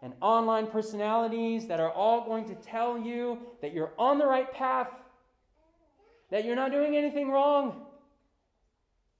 and 0.01 0.13
online 0.21 0.67
personalities 0.67 1.67
that 1.67 1.79
are 1.79 1.91
all 1.91 2.25
going 2.25 2.45
to 2.45 2.55
tell 2.55 2.97
you 2.97 3.37
that 3.61 3.73
you're 3.73 3.91
on 3.97 4.17
the 4.17 4.25
right 4.25 4.51
path 4.53 4.87
that 6.29 6.45
you're 6.45 6.55
not 6.55 6.71
doing 6.71 6.95
anything 6.95 7.29
wrong. 7.29 7.85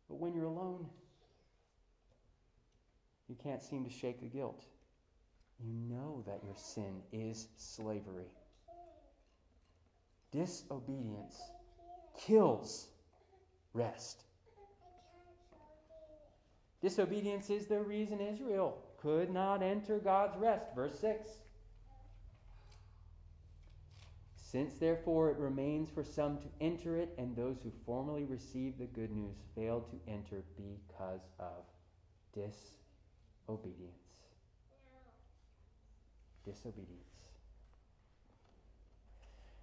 But 0.08 0.19
when 0.19 0.34
you're 0.34 0.45
alone, 0.45 0.88
you 3.28 3.36
can't 3.41 3.62
seem 3.62 3.84
to 3.86 3.89
shake 3.89 4.19
the 4.19 4.28
guilt. 4.28 4.65
You 5.60 5.74
know 5.74 6.24
that 6.26 6.43
your 6.43 6.56
sin 6.56 7.02
is 7.12 7.48
slavery. 7.58 8.32
Disobedience 10.32 11.39
kills 12.17 12.88
rest. 13.74 14.24
Disobedience 16.82 17.50
is 17.50 17.67
the 17.67 17.82
reason 17.82 18.22
Israel 18.22 18.78
could 19.02 19.30
not 19.32 19.62
enter 19.62 20.00
God's 20.00 20.38
rest. 20.38 20.65
Verse 20.76 20.98
6. 21.00 21.28
Since 24.52 24.74
therefore 24.76 25.30
it 25.30 25.38
remains 25.38 25.92
for 25.92 26.04
some 26.04 26.38
to 26.40 26.48
enter 26.60 26.98
it, 26.98 27.14
and 27.20 27.36
those 27.36 27.58
who 27.62 27.72
formerly 27.86 28.24
received 28.24 28.80
the 28.80 28.88
good 28.88 29.12
news 29.12 29.36
failed 29.56 29.86
to 29.92 30.12
enter 30.12 30.44
because 30.58 31.22
of 31.40 31.66
disobedience. 32.34 33.94
disobedience. 36.46 36.96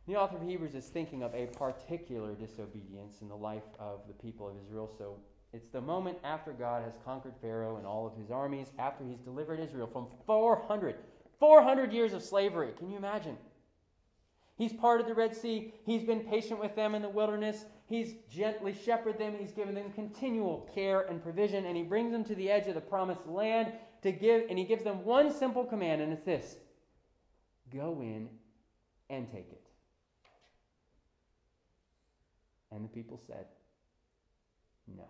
The 0.07 0.14
author 0.14 0.37
of 0.37 0.42
Hebrews 0.42 0.77
is 0.77 0.87
thinking 0.87 1.25
of 1.25 1.35
a 1.35 1.46
particular 1.46 2.35
disobedience 2.35 3.22
in 3.22 3.29
the 3.29 3.35
life 3.37 3.64
of 3.81 4.03
the 4.07 4.14
people 4.14 4.49
of 4.49 4.55
Israel. 4.64 4.88
So 4.96 5.16
it's 5.53 5.68
the 5.68 5.81
moment 5.81 6.18
after 6.22 6.53
God 6.53 6.85
has 6.85 6.94
conquered 7.05 7.35
Pharaoh 7.42 7.77
and 7.79 7.87
all 7.87 8.07
of 8.07 8.16
his 8.16 8.31
armies, 8.31 8.70
after 8.79 9.05
he's 9.05 9.18
delivered 9.18 9.59
Israel 9.59 9.88
from 9.88 10.07
400, 10.27 10.94
400 11.40 11.92
years 11.92 12.12
of 12.12 12.22
slavery. 12.22 12.70
Can 12.79 12.88
you 12.88 12.99
imagine? 12.99 13.37
He's 14.56 14.72
parted 14.72 15.06
the 15.06 15.14
Red 15.14 15.36
Sea. 15.36 15.74
He's 15.84 16.02
been 16.02 16.20
patient 16.20 16.58
with 16.58 16.74
them 16.74 16.94
in 16.94 17.02
the 17.02 17.08
wilderness. 17.08 17.66
He's 17.88 18.14
gently 18.30 18.74
shepherded 18.74 19.20
them. 19.20 19.34
He's 19.38 19.52
given 19.52 19.74
them 19.74 19.92
continual 19.92 20.68
care 20.74 21.02
and 21.02 21.22
provision. 21.22 21.66
And 21.66 21.76
he 21.76 21.82
brings 21.82 22.10
them 22.10 22.24
to 22.24 22.34
the 22.34 22.50
edge 22.50 22.66
of 22.66 22.74
the 22.74 22.80
promised 22.80 23.26
land 23.26 23.72
to 24.02 24.12
give, 24.12 24.44
and 24.48 24.58
he 24.58 24.64
gives 24.64 24.84
them 24.84 25.04
one 25.04 25.32
simple 25.32 25.64
command, 25.64 26.00
and 26.00 26.12
it's 26.12 26.24
this 26.24 26.56
go 27.72 28.00
in 28.00 28.28
and 29.10 29.30
take 29.30 29.50
it. 29.50 29.66
And 32.70 32.84
the 32.84 32.88
people 32.88 33.20
said, 33.26 33.46
No. 34.86 35.08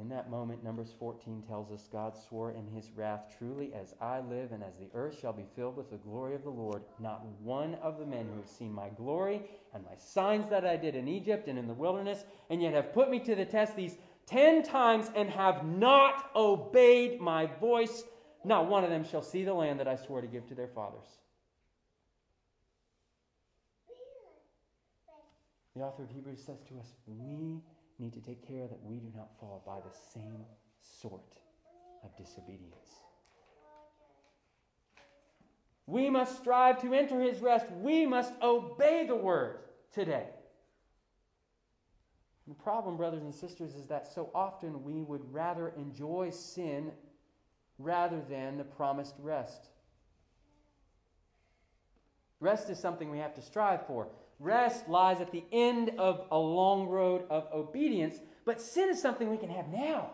In 0.00 0.08
that 0.08 0.30
moment, 0.30 0.64
Numbers 0.64 0.94
14 0.98 1.42
tells 1.46 1.70
us 1.70 1.88
God 1.92 2.16
swore 2.16 2.52
in 2.52 2.66
his 2.74 2.90
wrath, 2.96 3.34
Truly 3.38 3.72
as 3.74 3.94
I 4.00 4.20
live 4.20 4.52
and 4.52 4.64
as 4.64 4.76
the 4.76 4.88
earth 4.94 5.18
shall 5.20 5.32
be 5.32 5.44
filled 5.54 5.76
with 5.76 5.90
the 5.90 5.98
glory 5.98 6.34
of 6.34 6.42
the 6.42 6.50
Lord, 6.50 6.82
not 6.98 7.24
one 7.42 7.74
of 7.76 7.98
the 7.98 8.06
men 8.06 8.26
who 8.32 8.38
have 8.40 8.48
seen 8.48 8.72
my 8.72 8.88
glory 8.88 9.42
and 9.74 9.84
my 9.84 9.94
signs 9.98 10.48
that 10.48 10.64
I 10.64 10.76
did 10.76 10.96
in 10.96 11.06
Egypt 11.06 11.48
and 11.48 11.58
in 11.58 11.68
the 11.68 11.74
wilderness, 11.74 12.24
and 12.48 12.62
yet 12.62 12.72
have 12.72 12.94
put 12.94 13.10
me 13.10 13.18
to 13.20 13.34
the 13.34 13.44
test 13.44 13.76
these 13.76 13.98
ten 14.24 14.62
times 14.62 15.10
and 15.14 15.28
have 15.28 15.66
not 15.66 16.30
obeyed 16.34 17.20
my 17.20 17.46
voice, 17.60 18.04
not 18.42 18.68
one 18.68 18.84
of 18.84 18.90
them 18.90 19.04
shall 19.04 19.22
see 19.22 19.44
the 19.44 19.52
land 19.52 19.78
that 19.80 19.88
I 19.88 19.96
swore 19.96 20.22
to 20.22 20.26
give 20.26 20.46
to 20.48 20.54
their 20.54 20.68
fathers. 20.68 21.18
The 25.76 25.82
author 25.82 26.04
of 26.04 26.10
Hebrews 26.10 26.42
says 26.44 26.62
to 26.68 26.78
us, 26.78 26.86
We 27.06 27.60
need 28.00 28.14
to 28.14 28.20
take 28.20 28.46
care 28.46 28.66
that 28.66 28.82
we 28.82 28.96
do 28.96 29.08
not 29.14 29.28
fall 29.38 29.62
by 29.66 29.78
the 29.78 29.94
same 30.14 30.44
sort 30.80 31.20
of 32.02 32.16
disobedience. 32.16 33.00
We 35.86 36.08
must 36.08 36.38
strive 36.38 36.80
to 36.82 36.94
enter 36.94 37.20
his 37.20 37.40
rest. 37.40 37.66
We 37.72 38.06
must 38.06 38.32
obey 38.42 39.06
the 39.06 39.16
word 39.16 39.58
today. 39.92 40.28
The 42.46 42.54
problem, 42.54 42.96
brothers 42.96 43.22
and 43.22 43.34
sisters, 43.34 43.74
is 43.74 43.86
that 43.88 44.12
so 44.12 44.30
often 44.34 44.82
we 44.82 45.02
would 45.02 45.22
rather 45.32 45.68
enjoy 45.76 46.30
sin 46.30 46.92
rather 47.78 48.20
than 48.28 48.56
the 48.56 48.64
promised 48.64 49.14
rest. 49.18 49.68
Rest 52.40 52.70
is 52.70 52.78
something 52.78 53.10
we 53.10 53.18
have 53.18 53.34
to 53.34 53.42
strive 53.42 53.86
for. 53.86 54.08
Rest 54.40 54.88
lies 54.88 55.20
at 55.20 55.30
the 55.30 55.44
end 55.52 55.92
of 55.98 56.26
a 56.30 56.38
long 56.38 56.88
road 56.88 57.24
of 57.28 57.46
obedience, 57.52 58.16
but 58.46 58.60
sin 58.60 58.88
is 58.88 59.00
something 59.00 59.30
we 59.30 59.36
can 59.36 59.50
have 59.50 59.68
now. 59.68 60.12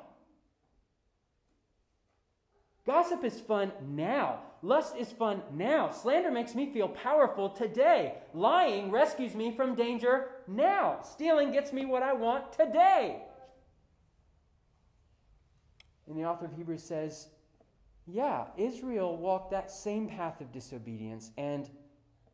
Gossip 2.84 3.24
is 3.24 3.40
fun 3.40 3.72
now. 3.88 4.40
Lust 4.62 4.96
is 4.96 5.12
fun 5.12 5.42
now. 5.52 5.90
Slander 5.90 6.30
makes 6.32 6.54
me 6.56 6.72
feel 6.72 6.88
powerful 6.88 7.48
today. 7.48 8.14
Lying 8.34 8.90
rescues 8.90 9.34
me 9.34 9.54
from 9.54 9.76
danger 9.76 10.26
now. 10.48 11.00
Stealing 11.02 11.52
gets 11.52 11.72
me 11.72 11.84
what 11.84 12.02
I 12.02 12.12
want 12.12 12.52
today. 12.52 13.22
And 16.08 16.18
the 16.18 16.24
author 16.24 16.46
of 16.46 16.52
Hebrews 16.52 16.82
says, 16.82 17.28
yeah, 18.06 18.46
Israel 18.56 19.16
walked 19.16 19.50
that 19.50 19.70
same 19.70 20.08
path 20.08 20.40
of 20.40 20.52
disobedience, 20.52 21.32
and 21.36 21.68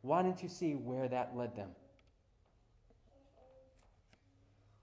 why 0.01 0.21
didn't 0.21 0.43
you 0.43 0.49
see 0.49 0.73
where 0.73 1.07
that 1.07 1.35
led 1.35 1.55
them? 1.55 1.69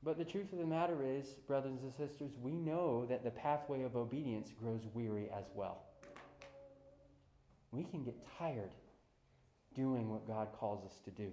But 0.03 0.17
the 0.17 0.25
truth 0.25 0.53
of 0.53 0.59
the 0.59 0.67
matter 0.67 1.05
is, 1.05 1.27
brothers 1.47 1.83
and 1.83 1.93
sisters, 1.93 2.33
we 2.41 2.53
know 2.53 3.05
that 3.07 3.23
the 3.23 3.31
pathway 3.31 3.83
of 3.83 3.97
obedience 3.97 4.51
grows 4.59 4.81
weary 4.95 5.29
as 5.37 5.45
well. 5.55 5.83
We 7.71 7.85
can 7.85 8.03
get 8.03 8.17
tired 8.39 8.71
doing 9.75 10.11
what 10.11 10.27
God 10.27 10.49
calls 10.59 10.85
us 10.85 10.99
to 11.05 11.11
do. 11.11 11.31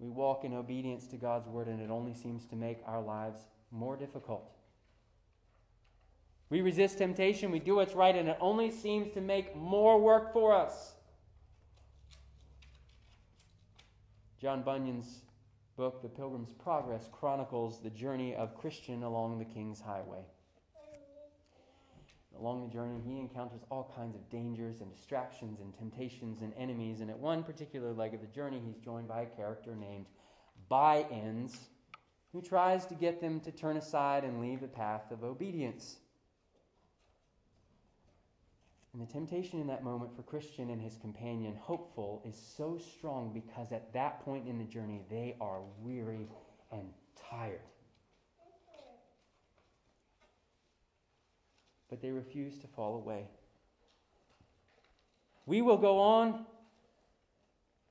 We 0.00 0.08
walk 0.08 0.44
in 0.44 0.52
obedience 0.52 1.06
to 1.08 1.16
God's 1.16 1.48
word, 1.48 1.68
and 1.68 1.80
it 1.80 1.90
only 1.90 2.12
seems 2.12 2.44
to 2.46 2.56
make 2.56 2.78
our 2.86 3.00
lives 3.00 3.40
more 3.70 3.96
difficult. 3.96 4.50
We 6.50 6.60
resist 6.60 6.98
temptation, 6.98 7.52
we 7.52 7.60
do 7.60 7.76
what's 7.76 7.94
right, 7.94 8.14
and 8.14 8.28
it 8.28 8.36
only 8.40 8.70
seems 8.70 9.12
to 9.14 9.20
make 9.20 9.56
more 9.56 9.98
work 10.00 10.32
for 10.32 10.52
us. 10.52 10.92
John 14.40 14.62
Bunyan's 14.62 15.20
book, 15.82 16.00
The 16.00 16.08
Pilgrim's 16.08 16.52
Progress, 16.52 17.08
chronicles 17.10 17.80
the 17.80 17.90
journey 17.90 18.36
of 18.36 18.54
Christian 18.54 19.02
along 19.02 19.40
the 19.40 19.44
King's 19.44 19.80
Highway. 19.80 20.20
Along 22.38 22.62
the 22.62 22.72
journey, 22.72 23.00
he 23.04 23.18
encounters 23.18 23.62
all 23.68 23.92
kinds 23.96 24.14
of 24.14 24.30
dangers 24.30 24.80
and 24.80 24.94
distractions 24.94 25.58
and 25.58 25.76
temptations 25.76 26.40
and 26.40 26.52
enemies. 26.56 27.00
And 27.00 27.10
at 27.10 27.18
one 27.18 27.42
particular 27.42 27.92
leg 27.92 28.14
of 28.14 28.20
the 28.20 28.28
journey, 28.28 28.62
he's 28.64 28.76
joined 28.76 29.08
by 29.08 29.22
a 29.22 29.26
character 29.26 29.74
named 29.74 30.06
By 30.68 31.04
Ends, 31.10 31.58
who 32.32 32.40
tries 32.40 32.86
to 32.86 32.94
get 32.94 33.20
them 33.20 33.40
to 33.40 33.50
turn 33.50 33.76
aside 33.76 34.22
and 34.22 34.40
leave 34.40 34.60
the 34.60 34.68
path 34.68 35.10
of 35.10 35.24
obedience. 35.24 35.96
And 38.92 39.00
the 39.00 39.10
temptation 39.10 39.58
in 39.58 39.66
that 39.68 39.82
moment 39.82 40.14
for 40.14 40.22
Christian 40.22 40.68
and 40.68 40.80
his 40.80 40.96
companion, 40.96 41.56
hopeful, 41.58 42.22
is 42.28 42.36
so 42.36 42.78
strong 42.78 43.32
because 43.32 43.72
at 43.72 43.92
that 43.94 44.22
point 44.22 44.46
in 44.46 44.58
the 44.58 44.64
journey, 44.64 45.00
they 45.08 45.34
are 45.40 45.60
weary 45.80 46.28
and 46.70 46.90
tired. 47.30 47.60
But 51.88 52.02
they 52.02 52.10
refuse 52.10 52.58
to 52.58 52.66
fall 52.66 52.96
away. 52.96 53.28
We 55.46 55.62
will 55.62 55.78
go 55.78 55.98
on, 55.98 56.44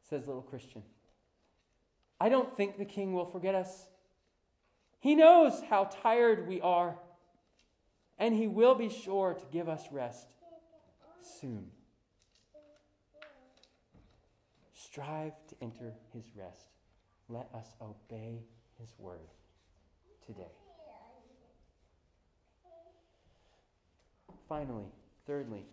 says 0.08 0.28
little 0.28 0.44
Christian. 0.44 0.84
I 2.20 2.30
don't 2.30 2.56
think 2.56 2.78
the 2.78 2.86
king 2.86 3.14
will 3.14 3.26
forget 3.26 3.56
us. 3.56 3.88
He 5.00 5.16
knows 5.16 5.64
how 5.68 5.86
tired 5.86 6.48
we 6.48 6.62
are, 6.62 6.96
and 8.20 8.36
he 8.36 8.48
will 8.48 8.76
be 8.76 8.90
sure 8.90 9.34
to 9.34 9.46
give 9.52 9.68
us 9.68 9.88
rest 9.92 10.28
soon. 11.24 11.68
Strive 14.74 15.34
to 15.48 15.56
enter 15.62 15.94
his 16.14 16.26
rest. 16.36 16.70
Let 17.30 17.50
us 17.54 17.68
obey 17.82 18.44
his 18.80 18.94
word 18.98 19.30
today. 20.26 20.52
Finally, 24.50 24.92
thirdly, 25.26 25.64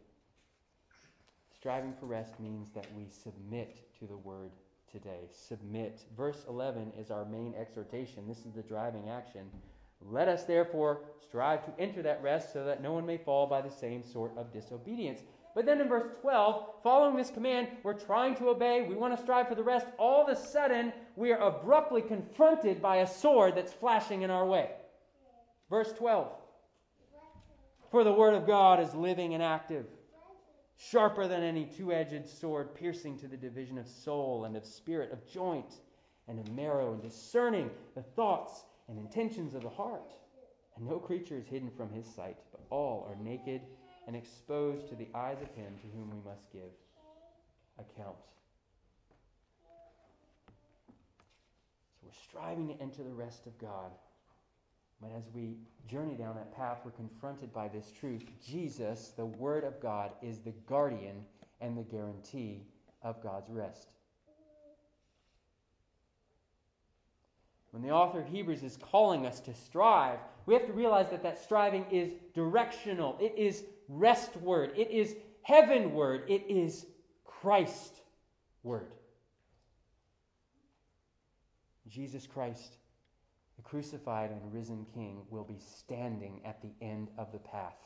striving 1.52 1.92
for 1.98 2.06
rest 2.06 2.38
means 2.38 2.70
that 2.74 2.86
we 2.96 3.08
submit 3.10 3.76
to 3.98 4.06
the 4.06 4.16
word 4.16 4.52
today. 4.92 5.28
Submit. 5.32 6.02
Verse 6.16 6.44
11 6.48 6.92
is 6.98 7.10
our 7.10 7.24
main 7.24 7.54
exhortation. 7.58 8.28
This 8.28 8.46
is 8.46 8.52
the 8.54 8.62
driving 8.62 9.08
action. 9.08 9.50
Let 10.00 10.28
us 10.28 10.44
therefore 10.44 11.00
strive 11.20 11.64
to 11.64 11.82
enter 11.82 12.02
that 12.02 12.22
rest 12.22 12.52
so 12.52 12.64
that 12.64 12.82
no 12.82 12.92
one 12.92 13.04
may 13.04 13.18
fall 13.18 13.46
by 13.46 13.60
the 13.60 13.70
same 13.70 14.04
sort 14.04 14.36
of 14.36 14.52
disobedience. 14.52 15.22
But 15.54 15.66
then 15.66 15.80
in 15.80 15.88
verse 15.88 16.08
12, 16.20 16.82
following 16.82 17.16
this 17.16 17.30
command, 17.30 17.68
we're 17.82 17.94
trying 17.94 18.34
to 18.36 18.48
obey, 18.48 18.82
we 18.82 18.94
want 18.94 19.16
to 19.16 19.22
strive 19.22 19.48
for 19.48 19.54
the 19.54 19.62
rest. 19.62 19.86
All 19.98 20.22
of 20.22 20.28
a 20.28 20.36
sudden, 20.36 20.92
we 21.16 21.32
are 21.32 21.38
abruptly 21.38 22.02
confronted 22.02 22.80
by 22.80 22.96
a 22.96 23.06
sword 23.06 23.54
that's 23.56 23.72
flashing 23.72 24.22
in 24.22 24.30
our 24.30 24.46
way. 24.46 24.70
Verse 25.70 25.92
12 25.92 26.30
For 27.90 28.04
the 28.04 28.12
word 28.12 28.34
of 28.34 28.46
God 28.46 28.80
is 28.80 28.94
living 28.94 29.34
and 29.34 29.42
active, 29.42 29.86
sharper 30.76 31.26
than 31.26 31.42
any 31.42 31.64
two 31.64 31.92
edged 31.92 32.28
sword, 32.28 32.74
piercing 32.74 33.18
to 33.18 33.28
the 33.28 33.36
division 33.36 33.78
of 33.78 33.88
soul 33.88 34.44
and 34.44 34.56
of 34.56 34.64
spirit, 34.64 35.12
of 35.12 35.26
joint 35.26 35.80
and 36.28 36.38
of 36.38 36.52
marrow, 36.52 36.92
and 36.92 37.02
discerning 37.02 37.70
the 37.94 38.02
thoughts 38.02 38.64
and 38.88 38.98
intentions 38.98 39.54
of 39.54 39.62
the 39.62 39.68
heart. 39.68 40.12
And 40.76 40.86
no 40.86 40.98
creature 40.98 41.36
is 41.36 41.46
hidden 41.46 41.70
from 41.70 41.90
his 41.90 42.06
sight, 42.06 42.36
but 42.52 42.60
all 42.70 43.06
are 43.08 43.16
naked 43.24 43.62
and 44.08 44.16
exposed 44.16 44.88
to 44.88 44.94
the 44.94 45.06
eyes 45.14 45.36
of 45.42 45.54
him 45.54 45.74
to 45.82 45.86
whom 45.94 46.10
we 46.10 46.16
must 46.28 46.50
give 46.50 46.72
account. 47.78 48.16
So 52.00 52.06
we're 52.06 52.12
striving 52.12 52.68
to 52.68 52.82
enter 52.82 53.02
the 53.04 53.12
rest 53.12 53.46
of 53.46 53.56
God. 53.58 53.90
But 55.02 55.10
as 55.14 55.24
we 55.34 55.58
journey 55.86 56.14
down 56.14 56.36
that 56.36 56.56
path, 56.56 56.78
we're 56.86 56.90
confronted 56.92 57.52
by 57.52 57.68
this 57.68 57.92
truth. 58.00 58.24
Jesus, 58.42 59.12
the 59.14 59.26
Word 59.26 59.62
of 59.62 59.78
God, 59.78 60.12
is 60.22 60.38
the 60.38 60.54
guardian 60.66 61.26
and 61.60 61.76
the 61.76 61.82
guarantee 61.82 62.62
of 63.02 63.22
God's 63.22 63.50
rest. 63.50 63.88
When 67.72 67.82
the 67.82 67.90
author 67.90 68.20
of 68.20 68.28
Hebrews 68.28 68.62
is 68.62 68.78
calling 68.78 69.26
us 69.26 69.38
to 69.40 69.52
strive, 69.52 70.18
we 70.46 70.54
have 70.54 70.64
to 70.64 70.72
realize 70.72 71.10
that 71.10 71.22
that 71.22 71.38
striving 71.38 71.84
is 71.90 72.12
directional. 72.34 73.18
It 73.20 73.34
is 73.36 73.64
rest 73.88 74.36
word, 74.36 74.72
it 74.76 74.90
is 74.90 75.16
heaven 75.42 75.92
word, 75.92 76.24
it 76.28 76.44
is 76.48 76.86
Christ 77.24 78.02
word. 78.62 78.92
Jesus 81.88 82.26
Christ, 82.26 82.76
the 83.56 83.62
crucified 83.62 84.30
and 84.30 84.52
risen 84.52 84.86
King, 84.94 85.22
will 85.30 85.44
be 85.44 85.58
standing 85.58 86.40
at 86.44 86.60
the 86.60 86.72
end 86.82 87.08
of 87.16 87.32
the 87.32 87.38
path. 87.38 87.76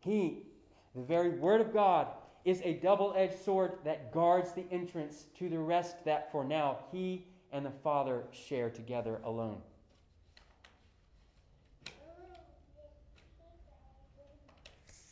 He, 0.00 0.42
the 0.94 1.02
very 1.02 1.30
Word 1.30 1.60
of 1.60 1.72
God, 1.72 2.08
is 2.44 2.60
a 2.64 2.74
double 2.74 3.14
edged 3.16 3.42
sword 3.44 3.78
that 3.84 4.12
guards 4.12 4.52
the 4.52 4.64
entrance 4.70 5.26
to 5.38 5.48
the 5.48 5.58
rest 5.58 6.04
that 6.04 6.30
for 6.30 6.44
now 6.44 6.78
He 6.92 7.26
and 7.52 7.64
the 7.64 7.70
Father 7.82 8.24
share 8.30 8.70
together 8.70 9.20
alone. 9.24 9.60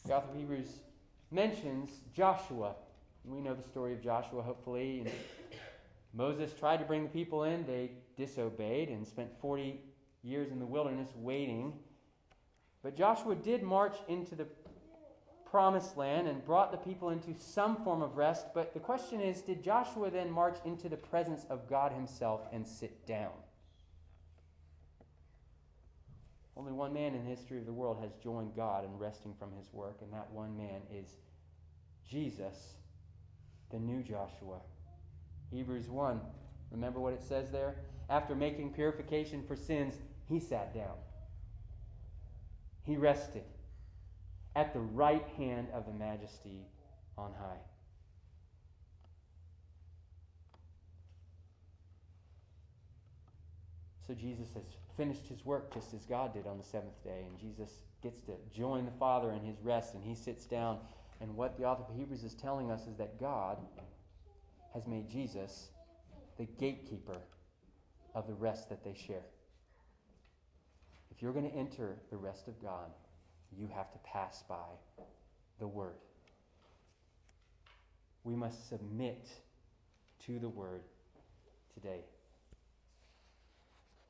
The 0.06 0.14
author 0.14 0.30
of 0.30 0.36
Hebrews 0.36 0.68
mentions 1.32 1.90
Joshua. 2.14 2.76
We 3.24 3.40
know 3.40 3.54
the 3.54 3.68
story 3.68 3.92
of 3.92 4.00
Joshua, 4.00 4.40
hopefully. 4.40 5.00
And 5.00 5.10
Moses 6.14 6.52
tried 6.56 6.76
to 6.76 6.84
bring 6.84 7.02
the 7.02 7.08
people 7.08 7.42
in, 7.42 7.66
they 7.66 7.90
disobeyed 8.16 8.88
and 8.88 9.04
spent 9.04 9.30
40 9.40 9.80
years 10.22 10.52
in 10.52 10.60
the 10.60 10.66
wilderness 10.66 11.08
waiting. 11.16 11.72
But 12.84 12.96
Joshua 12.96 13.34
did 13.34 13.64
march 13.64 13.96
into 14.06 14.36
the 14.36 14.46
promised 15.50 15.96
land 15.96 16.28
and 16.28 16.44
brought 16.44 16.70
the 16.70 16.78
people 16.78 17.10
into 17.10 17.34
some 17.36 17.82
form 17.82 18.00
of 18.00 18.16
rest. 18.16 18.46
But 18.54 18.74
the 18.74 18.80
question 18.80 19.20
is 19.20 19.40
did 19.40 19.64
Joshua 19.64 20.12
then 20.12 20.30
march 20.30 20.58
into 20.64 20.88
the 20.88 20.96
presence 20.96 21.46
of 21.50 21.68
God 21.68 21.90
himself 21.90 22.42
and 22.52 22.64
sit 22.64 23.06
down? 23.08 23.32
Only 26.56 26.72
one 26.72 26.94
man 26.94 27.14
in 27.14 27.24
the 27.24 27.30
history 27.30 27.58
of 27.58 27.66
the 27.66 27.72
world 27.72 27.98
has 28.00 28.12
joined 28.22 28.56
God 28.56 28.84
in 28.84 28.98
resting 28.98 29.34
from 29.38 29.52
his 29.56 29.72
work, 29.72 29.98
and 30.00 30.12
that 30.12 30.30
one 30.32 30.56
man 30.56 30.80
is 30.92 31.06
Jesus, 32.08 32.74
the 33.70 33.78
new 33.78 34.02
Joshua. 34.02 34.60
Hebrews 35.50 35.88
1, 35.88 36.20
remember 36.70 36.98
what 36.98 37.12
it 37.12 37.22
says 37.22 37.50
there? 37.50 37.76
After 38.08 38.34
making 38.34 38.72
purification 38.72 39.44
for 39.46 39.56
sins, 39.56 39.94
he 40.28 40.40
sat 40.40 40.74
down. 40.74 40.96
He 42.84 42.96
rested 42.96 43.44
at 44.54 44.72
the 44.72 44.80
right 44.80 45.26
hand 45.36 45.68
of 45.74 45.84
the 45.84 45.92
majesty 45.92 46.66
on 47.18 47.32
high. 47.38 47.60
So 54.06 54.14
Jesus 54.14 54.48
has 54.54 54.62
finished 54.96 55.26
his 55.26 55.44
work 55.44 55.74
just 55.74 55.92
as 55.92 56.06
God 56.06 56.32
did 56.32 56.46
on 56.46 56.58
the 56.58 56.64
seventh 56.64 57.02
day, 57.02 57.24
and 57.28 57.38
Jesus 57.38 57.82
gets 58.02 58.20
to 58.22 58.32
join 58.54 58.84
the 58.84 58.92
Father 58.92 59.32
in 59.32 59.40
his 59.40 59.60
rest, 59.62 59.94
and 59.94 60.04
he 60.04 60.14
sits 60.14 60.44
down. 60.44 60.78
And 61.20 61.34
what 61.34 61.58
the 61.58 61.64
author 61.64 61.82
of 61.88 61.98
Hebrews 61.98 62.22
is 62.22 62.34
telling 62.34 62.70
us 62.70 62.86
is 62.86 62.96
that 62.98 63.18
God 63.18 63.58
has 64.74 64.86
made 64.86 65.08
Jesus 65.08 65.70
the 66.38 66.46
gatekeeper 66.60 67.18
of 68.14 68.26
the 68.26 68.34
rest 68.34 68.68
that 68.68 68.84
they 68.84 68.94
share. 68.94 69.24
If 71.10 71.22
you're 71.22 71.32
going 71.32 71.50
to 71.50 71.56
enter 71.56 71.96
the 72.10 72.16
rest 72.16 72.46
of 72.46 72.60
God, 72.62 72.90
you 73.58 73.68
have 73.74 73.90
to 73.92 73.98
pass 73.98 74.44
by 74.48 74.54
the 75.58 75.66
Word. 75.66 75.96
We 78.22 78.36
must 78.36 78.68
submit 78.68 79.28
to 80.26 80.38
the 80.38 80.48
Word 80.48 80.82
today. 81.74 82.04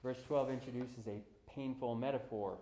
Verse 0.07 0.23
12 0.29 0.51
introduces 0.51 1.09
a 1.09 1.21
painful 1.53 1.97
metaphor 1.97 2.59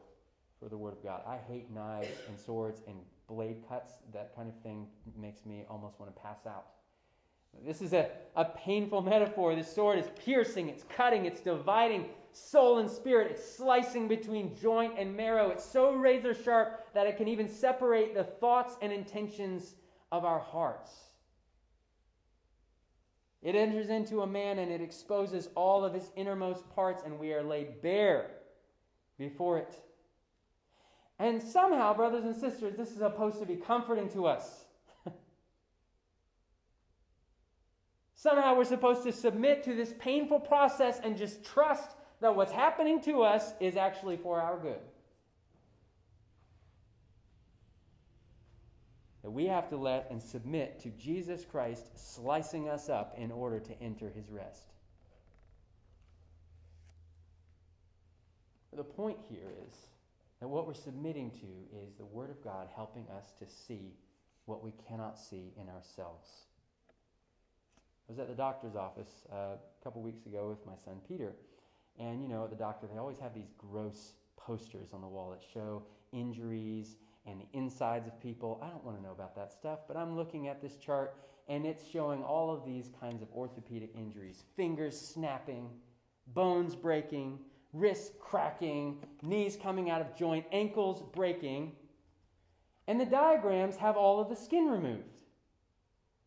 for 0.58 0.70
the 0.70 0.78
Word 0.78 0.94
of 0.94 1.02
God. 1.02 1.20
I 1.26 1.36
hate 1.46 1.70
knives 1.70 2.08
and 2.26 2.40
swords 2.40 2.80
and 2.88 2.96
blade 3.28 3.58
cuts. 3.68 3.92
That 4.14 4.34
kind 4.34 4.48
of 4.48 4.58
thing 4.62 4.86
makes 5.14 5.44
me 5.44 5.66
almost 5.68 6.00
want 6.00 6.16
to 6.16 6.22
pass 6.22 6.46
out. 6.46 6.64
This 7.62 7.82
is 7.82 7.92
a, 7.92 8.08
a 8.34 8.46
painful 8.46 9.02
metaphor. 9.02 9.54
This 9.54 9.70
sword 9.70 9.98
is 9.98 10.06
piercing, 10.24 10.70
it's 10.70 10.84
cutting, 10.84 11.26
it's 11.26 11.42
dividing 11.42 12.06
soul 12.32 12.78
and 12.78 12.90
spirit. 12.90 13.32
It's 13.32 13.56
slicing 13.56 14.08
between 14.08 14.56
joint 14.56 14.94
and 14.96 15.14
marrow. 15.14 15.50
It's 15.50 15.66
so 15.66 15.92
razor 15.92 16.32
sharp 16.32 16.94
that 16.94 17.06
it 17.06 17.18
can 17.18 17.28
even 17.28 17.46
separate 17.46 18.14
the 18.14 18.24
thoughts 18.24 18.78
and 18.80 18.90
intentions 18.90 19.74
of 20.10 20.24
our 20.24 20.40
hearts. 20.40 20.92
It 23.44 23.54
enters 23.54 23.90
into 23.90 24.22
a 24.22 24.26
man 24.26 24.58
and 24.58 24.72
it 24.72 24.80
exposes 24.80 25.50
all 25.54 25.84
of 25.84 25.92
his 25.92 26.10
innermost 26.16 26.68
parts, 26.74 27.02
and 27.04 27.18
we 27.18 27.34
are 27.34 27.42
laid 27.42 27.82
bare 27.82 28.30
before 29.18 29.58
it. 29.58 29.78
And 31.18 31.42
somehow, 31.42 31.92
brothers 31.94 32.24
and 32.24 32.34
sisters, 32.34 32.74
this 32.74 32.90
is 32.90 32.96
supposed 32.96 33.38
to 33.40 33.46
be 33.46 33.56
comforting 33.56 34.08
to 34.10 34.26
us. 34.26 34.64
somehow, 38.14 38.56
we're 38.56 38.64
supposed 38.64 39.02
to 39.04 39.12
submit 39.12 39.62
to 39.64 39.74
this 39.74 39.92
painful 39.98 40.40
process 40.40 40.98
and 41.04 41.16
just 41.16 41.44
trust 41.44 41.90
that 42.22 42.34
what's 42.34 42.50
happening 42.50 42.98
to 43.02 43.22
us 43.22 43.52
is 43.60 43.76
actually 43.76 44.16
for 44.16 44.40
our 44.40 44.58
good. 44.58 44.80
That 49.24 49.30
we 49.30 49.46
have 49.46 49.70
to 49.70 49.76
let 49.78 50.06
and 50.10 50.22
submit 50.22 50.80
to 50.80 50.90
Jesus 50.90 51.46
Christ 51.50 52.14
slicing 52.14 52.68
us 52.68 52.90
up 52.90 53.14
in 53.16 53.32
order 53.32 53.58
to 53.58 53.82
enter 53.82 54.10
his 54.10 54.30
rest. 54.30 54.74
The 58.76 58.84
point 58.84 59.16
here 59.30 59.50
is 59.66 59.74
that 60.40 60.48
what 60.48 60.66
we're 60.66 60.74
submitting 60.74 61.30
to 61.30 61.78
is 61.82 61.94
the 61.94 62.04
Word 62.04 62.28
of 62.28 62.44
God 62.44 62.68
helping 62.76 63.06
us 63.16 63.32
to 63.38 63.46
see 63.46 63.94
what 64.44 64.62
we 64.62 64.72
cannot 64.86 65.18
see 65.18 65.54
in 65.58 65.70
ourselves. 65.70 66.28
I 68.06 68.12
was 68.12 68.18
at 68.18 68.28
the 68.28 68.34
doctor's 68.34 68.76
office 68.76 69.24
uh, 69.32 69.56
a 69.56 69.84
couple 69.84 70.02
weeks 70.02 70.26
ago 70.26 70.50
with 70.50 70.66
my 70.66 70.76
son 70.84 70.96
Peter, 71.08 71.32
and, 71.98 72.20
you 72.20 72.28
know, 72.28 72.44
at 72.44 72.50
the 72.50 72.56
doctor, 72.56 72.86
they 72.92 72.98
always 72.98 73.18
have 73.20 73.32
these 73.32 73.52
gross 73.56 74.12
posters 74.36 74.88
on 74.92 75.00
the 75.00 75.06
wall 75.06 75.30
that 75.30 75.40
show 75.54 75.82
injuries 76.12 76.96
and 77.26 77.40
the 77.40 77.46
insides 77.58 78.06
of 78.06 78.20
people. 78.20 78.60
I 78.62 78.68
don't 78.68 78.84
want 78.84 78.96
to 78.98 79.02
know 79.02 79.12
about 79.12 79.34
that 79.36 79.52
stuff, 79.52 79.80
but 79.88 79.96
I'm 79.96 80.16
looking 80.16 80.48
at 80.48 80.60
this 80.60 80.76
chart 80.76 81.16
and 81.48 81.66
it's 81.66 81.86
showing 81.86 82.22
all 82.22 82.52
of 82.52 82.64
these 82.64 82.90
kinds 83.00 83.22
of 83.22 83.28
orthopedic 83.32 83.90
injuries 83.94 84.44
fingers 84.56 84.98
snapping, 84.98 85.68
bones 86.28 86.74
breaking, 86.74 87.38
wrists 87.72 88.12
cracking, 88.20 88.98
knees 89.22 89.56
coming 89.60 89.90
out 89.90 90.00
of 90.00 90.16
joint, 90.16 90.46
ankles 90.52 91.02
breaking. 91.14 91.72
And 92.86 93.00
the 93.00 93.06
diagrams 93.06 93.76
have 93.76 93.96
all 93.96 94.20
of 94.20 94.28
the 94.28 94.36
skin 94.36 94.66
removed 94.66 95.08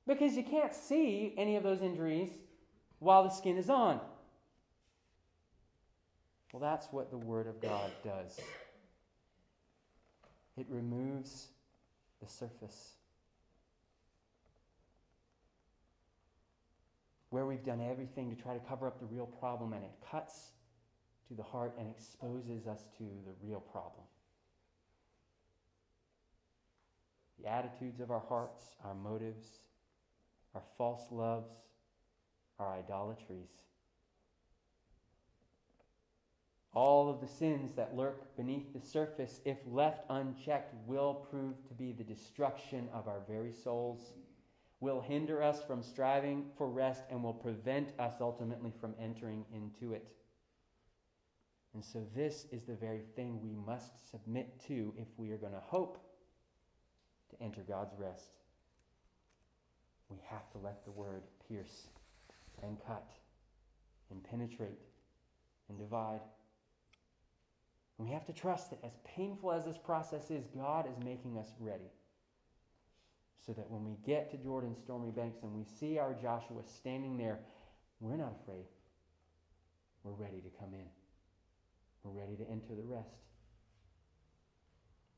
because 0.08 0.36
you 0.36 0.44
can't 0.44 0.74
see 0.74 1.34
any 1.38 1.56
of 1.56 1.64
those 1.64 1.82
injuries 1.82 2.30
while 3.00 3.24
the 3.24 3.30
skin 3.30 3.58
is 3.58 3.70
on. 3.70 4.00
Well, 6.52 6.62
that's 6.62 6.88
what 6.92 7.12
the 7.12 7.18
Word 7.18 7.46
of 7.46 7.62
God 7.62 7.92
does. 8.04 8.40
It 10.58 10.66
removes 10.70 11.50
the 12.22 12.28
surface. 12.28 12.94
Where 17.30 17.46
we've 17.46 17.64
done 17.64 17.82
everything 17.82 18.36
to 18.36 18.42
try 18.42 18.54
to 18.54 18.60
cover 18.62 18.88
up 18.88 19.00
the 19.00 19.06
real 19.06 19.28
problem, 19.28 19.74
and 19.74 19.84
it 19.84 19.92
cuts 20.10 20.52
to 21.28 21.36
the 21.36 21.44
heart 21.44 21.76
and 21.78 21.88
exposes 21.90 22.68
us 22.68 22.88
to 22.98 23.04
the 23.04 23.34
real 23.46 23.60
problem. 23.60 24.06
The 27.42 27.50
attitudes 27.50 28.00
of 28.00 28.10
our 28.10 28.24
hearts, 28.28 28.64
our 28.84 28.96
motives, 28.96 29.60
our 30.56 30.64
false 30.78 31.12
loves, 31.12 31.52
our 32.58 32.74
idolatries. 32.74 33.52
All 36.78 37.10
of 37.10 37.22
the 37.22 37.28
sins 37.28 37.74
that 37.74 37.98
lurk 37.98 38.38
beneath 38.38 38.72
the 38.72 38.80
surface, 38.80 39.42
if 39.46 39.58
left 39.66 40.06
unchecked, 40.12 40.76
will 40.86 41.16
prove 41.16 41.56
to 41.68 41.74
be 41.74 41.92
the 41.92 42.04
destruction 42.04 42.88
of 42.94 43.08
our 43.08 43.22
very 43.28 43.52
souls, 43.52 44.14
will 44.80 45.02
hinder 45.02 45.42
us 45.42 45.64
from 45.64 45.82
striving 45.82 46.46
for 46.56 46.70
rest, 46.70 47.02
and 47.10 47.24
will 47.24 47.34
prevent 47.34 48.00
us 48.00 48.18
ultimately 48.22 48.72
from 48.80 48.94
entering 49.02 49.44
into 49.52 49.94
it. 49.94 50.08
And 51.74 51.84
so, 51.84 52.06
this 52.16 52.46
is 52.52 52.66
the 52.66 52.76
very 52.76 53.02
thing 53.16 53.42
we 53.42 53.56
must 53.56 54.12
submit 54.12 54.62
to 54.68 54.94
if 55.00 55.08
we 55.18 55.32
are 55.32 55.38
going 55.38 55.54
to 55.54 55.64
hope 55.66 55.98
to 57.32 57.44
enter 57.44 57.62
God's 57.68 57.96
rest. 57.98 58.30
We 60.10 60.20
have 60.30 60.48
to 60.52 60.60
let 60.60 60.86
the 60.86 60.92
word 60.92 61.24
pierce 61.50 61.88
and 62.62 62.78
cut 62.86 63.10
and 64.12 64.24
penetrate 64.24 64.84
and 65.70 65.80
divide. 65.80 66.22
And 67.98 68.08
we 68.08 68.14
have 68.14 68.26
to 68.26 68.34
trust 68.34 68.70
that 68.70 68.80
as 68.84 68.98
painful 69.04 69.52
as 69.52 69.66
this 69.66 69.78
process 69.78 70.30
is, 70.30 70.46
God 70.56 70.86
is 70.88 71.04
making 71.04 71.38
us 71.38 71.52
ready. 71.60 71.92
So 73.46 73.54
that 73.54 73.70
when 73.70 73.86
we 73.86 73.96
get 74.06 74.30
to 74.32 74.38
Jordan's 74.38 74.78
stormy 74.78 75.10
banks 75.10 75.38
and 75.42 75.54
we 75.54 75.64
see 75.64 75.98
our 75.98 76.14
Joshua 76.14 76.62
standing 76.66 77.18
there, 77.18 77.40
we're 78.00 78.18
not 78.18 78.36
afraid. 78.42 78.66
We're 80.04 80.12
ready 80.12 80.42
to 80.42 80.50
come 80.60 80.74
in. 80.74 80.86
We're 82.04 82.20
ready 82.20 82.36
to 82.36 82.50
enter 82.50 82.76
the 82.76 82.84
rest. 82.84 83.16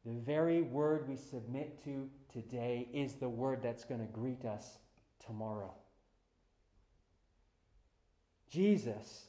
The 0.06 0.14
very 0.14 0.62
word 0.62 1.10
we 1.10 1.18
submit 1.18 1.84
to 1.84 2.10
today 2.32 2.88
is 2.94 3.16
the 3.16 3.28
word 3.28 3.62
that's 3.62 3.84
going 3.84 4.00
to 4.00 4.08
greet 4.08 4.46
us 4.46 4.78
tomorrow. 5.26 5.74
Jesus 8.50 9.29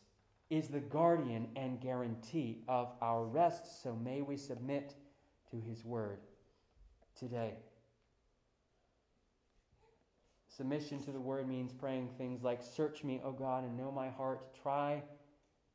is 0.51 0.69
the 0.69 0.81
guardian 0.81 1.49
and 1.55 1.81
guarantee 1.81 2.65
of 2.69 2.93
our 3.01 3.25
rest, 3.25 3.83
so 3.83 3.95
may 3.95 4.21
we 4.21 4.37
submit 4.37 4.95
to 5.51 5.57
his 5.61 5.85
word 5.85 6.19
today. 7.17 7.55
Submission 10.49 11.03
to 11.05 11.13
the 11.13 11.21
word 11.21 11.49
means 11.49 11.73
praying 11.73 12.09
things 12.19 12.43
like, 12.43 12.63
Search 12.63 13.05
me, 13.05 13.21
O 13.25 13.31
God, 13.31 13.65
and 13.65 13.77
know 13.77 13.93
my 13.93 14.11
heart. 14.11 14.55
Try 14.61 15.03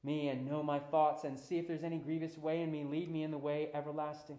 me 0.04 0.28
and 0.28 0.46
know 0.46 0.62
my 0.62 0.78
thoughts, 0.78 1.24
and 1.24 1.40
see 1.40 1.58
if 1.58 1.68
there's 1.68 1.84
any 1.84 1.98
grievous 1.98 2.38
way 2.38 2.62
in 2.62 2.72
me. 2.72 2.84
Lead 2.84 3.10
me 3.10 3.24
in 3.24 3.32
the 3.32 3.38
way 3.38 3.70
everlasting. 3.74 4.38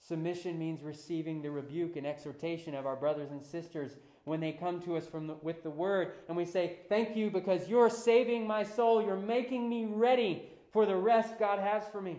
Submission 0.00 0.58
means 0.58 0.82
receiving 0.82 1.42
the 1.42 1.50
rebuke 1.50 1.96
and 1.96 2.06
exhortation 2.06 2.74
of 2.74 2.86
our 2.86 2.96
brothers 2.96 3.30
and 3.30 3.42
sisters 3.42 3.96
when 4.28 4.40
they 4.40 4.52
come 4.52 4.80
to 4.82 4.96
us 4.96 5.06
from 5.06 5.26
the, 5.26 5.34
with 5.42 5.62
the 5.62 5.70
word 5.70 6.12
and 6.28 6.36
we 6.36 6.44
say, 6.44 6.76
Thank 6.88 7.16
you 7.16 7.30
because 7.30 7.68
you're 7.68 7.90
saving 7.90 8.46
my 8.46 8.62
soul. 8.62 9.02
You're 9.02 9.16
making 9.16 9.68
me 9.68 9.86
ready 9.86 10.44
for 10.72 10.86
the 10.86 10.96
rest 10.96 11.38
God 11.38 11.58
has 11.58 11.84
for 11.90 12.00
me. 12.00 12.18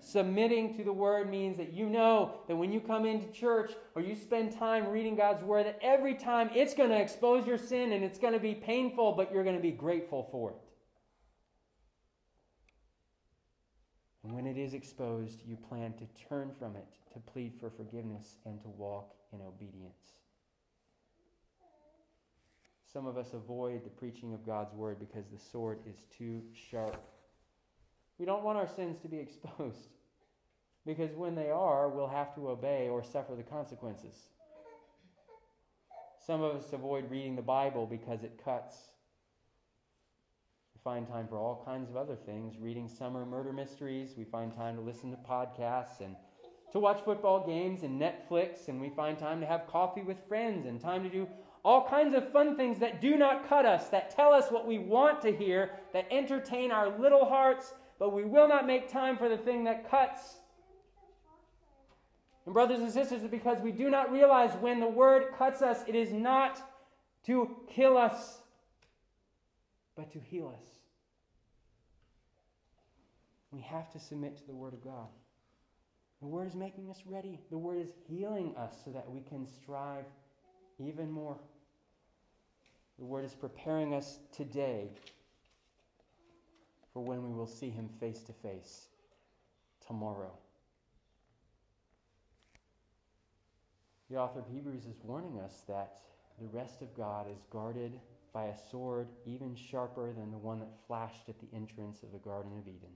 Submitting 0.00 0.74
to 0.76 0.84
the 0.84 0.92
word 0.92 1.28
means 1.28 1.56
that 1.58 1.72
you 1.72 1.86
know 1.86 2.40
that 2.46 2.56
when 2.56 2.72
you 2.72 2.80
come 2.80 3.04
into 3.04 3.30
church 3.30 3.72
or 3.94 4.00
you 4.00 4.14
spend 4.14 4.56
time 4.56 4.88
reading 4.88 5.16
God's 5.16 5.42
word, 5.42 5.66
that 5.66 5.78
every 5.82 6.14
time 6.14 6.48
it's 6.54 6.72
going 6.72 6.90
to 6.90 6.98
expose 6.98 7.46
your 7.46 7.58
sin 7.58 7.92
and 7.92 8.04
it's 8.04 8.18
going 8.18 8.32
to 8.32 8.38
be 8.38 8.54
painful, 8.54 9.12
but 9.12 9.32
you're 9.32 9.44
going 9.44 9.56
to 9.56 9.62
be 9.62 9.70
grateful 9.70 10.28
for 10.30 10.50
it. 10.50 10.56
And 14.28 14.36
when 14.36 14.46
it 14.46 14.58
is 14.58 14.74
exposed, 14.74 15.40
you 15.46 15.56
plan 15.56 15.94
to 15.94 16.26
turn 16.28 16.50
from 16.58 16.76
it, 16.76 16.86
to 17.14 17.18
plead 17.18 17.54
for 17.58 17.70
forgiveness, 17.70 18.36
and 18.44 18.60
to 18.60 18.68
walk 18.68 19.14
in 19.32 19.40
obedience. 19.40 20.18
Some 22.92 23.06
of 23.06 23.16
us 23.16 23.32
avoid 23.32 23.86
the 23.86 23.90
preaching 23.90 24.34
of 24.34 24.44
God's 24.44 24.74
word 24.74 24.98
because 25.00 25.24
the 25.32 25.38
sword 25.38 25.78
is 25.88 26.02
too 26.14 26.42
sharp. 26.52 27.02
We 28.18 28.26
don't 28.26 28.44
want 28.44 28.58
our 28.58 28.68
sins 28.68 28.98
to 29.00 29.08
be 29.08 29.16
exposed 29.18 29.88
because 30.84 31.16
when 31.16 31.34
they 31.34 31.48
are, 31.48 31.88
we'll 31.88 32.06
have 32.06 32.34
to 32.34 32.50
obey 32.50 32.90
or 32.90 33.02
suffer 33.02 33.34
the 33.34 33.42
consequences. 33.42 34.14
Some 36.26 36.42
of 36.42 36.54
us 36.54 36.74
avoid 36.74 37.10
reading 37.10 37.34
the 37.34 37.40
Bible 37.40 37.86
because 37.86 38.24
it 38.24 38.38
cuts 38.44 38.76
find 40.88 41.06
time 41.06 41.28
for 41.28 41.36
all 41.36 41.62
kinds 41.66 41.90
of 41.90 41.98
other 41.98 42.16
things 42.16 42.54
reading 42.58 42.88
summer 42.88 43.26
murder 43.26 43.52
mysteries. 43.52 44.14
We 44.16 44.24
find 44.24 44.50
time 44.50 44.74
to 44.76 44.80
listen 44.80 45.10
to 45.10 45.18
podcasts 45.18 46.00
and 46.00 46.16
to 46.72 46.78
watch 46.78 47.02
football 47.04 47.46
games 47.46 47.82
and 47.82 48.00
Netflix. 48.00 48.68
And 48.68 48.80
we 48.80 48.88
find 48.88 49.18
time 49.18 49.38
to 49.42 49.46
have 49.46 49.66
coffee 49.66 50.00
with 50.00 50.16
friends 50.26 50.64
and 50.64 50.80
time 50.80 51.02
to 51.02 51.10
do 51.10 51.28
all 51.62 51.86
kinds 51.86 52.14
of 52.14 52.32
fun 52.32 52.56
things 52.56 52.78
that 52.78 53.02
do 53.02 53.18
not 53.18 53.46
cut 53.46 53.66
us, 53.66 53.90
that 53.90 54.16
tell 54.16 54.32
us 54.32 54.50
what 54.50 54.66
we 54.66 54.78
want 54.78 55.20
to 55.20 55.30
hear, 55.30 55.72
that 55.92 56.06
entertain 56.10 56.72
our 56.72 56.98
little 56.98 57.26
hearts, 57.26 57.74
but 57.98 58.14
we 58.14 58.24
will 58.24 58.48
not 58.48 58.66
make 58.66 58.90
time 58.90 59.18
for 59.18 59.28
the 59.28 59.36
thing 59.36 59.64
that 59.64 59.90
cuts. 59.90 60.38
And, 62.46 62.54
brothers 62.54 62.80
and 62.80 62.90
sisters, 62.90 63.20
because 63.30 63.60
we 63.60 63.72
do 63.72 63.90
not 63.90 64.10
realize 64.10 64.54
when 64.62 64.80
the 64.80 64.88
word 64.88 65.34
cuts 65.36 65.60
us, 65.60 65.84
it 65.86 65.94
is 65.94 66.14
not 66.14 66.62
to 67.26 67.54
kill 67.68 67.98
us, 67.98 68.38
but 69.94 70.10
to 70.12 70.18
heal 70.18 70.54
us. 70.58 70.77
We 73.58 73.64
have 73.64 73.90
to 73.90 73.98
submit 73.98 74.36
to 74.36 74.46
the 74.46 74.54
Word 74.54 74.72
of 74.72 74.84
God. 74.84 75.08
The 76.20 76.28
Word 76.28 76.46
is 76.46 76.54
making 76.54 76.90
us 76.90 77.02
ready. 77.04 77.40
The 77.50 77.58
Word 77.58 77.78
is 77.78 77.90
healing 78.08 78.54
us 78.56 78.72
so 78.84 78.92
that 78.92 79.10
we 79.10 79.20
can 79.20 79.48
strive 79.48 80.04
even 80.78 81.10
more. 81.10 81.36
The 83.00 83.04
Word 83.04 83.24
is 83.24 83.34
preparing 83.34 83.94
us 83.94 84.20
today 84.30 84.90
for 86.92 87.02
when 87.02 87.24
we 87.24 87.36
will 87.36 87.48
see 87.48 87.68
Him 87.68 87.88
face 87.98 88.22
to 88.22 88.32
face 88.32 88.86
tomorrow. 89.84 90.30
The 94.08 94.18
author 94.18 94.38
of 94.38 94.46
Hebrews 94.46 94.84
is 94.84 95.02
warning 95.02 95.40
us 95.40 95.64
that 95.66 95.98
the 96.40 96.46
rest 96.56 96.80
of 96.80 96.96
God 96.96 97.26
is 97.28 97.42
guarded 97.50 97.98
by 98.32 98.44
a 98.44 98.70
sword 98.70 99.08
even 99.26 99.56
sharper 99.56 100.12
than 100.12 100.30
the 100.30 100.38
one 100.38 100.60
that 100.60 100.86
flashed 100.86 101.28
at 101.28 101.40
the 101.40 101.48
entrance 101.52 102.04
of 102.04 102.12
the 102.12 102.18
Garden 102.18 102.52
of 102.56 102.68
Eden. 102.68 102.94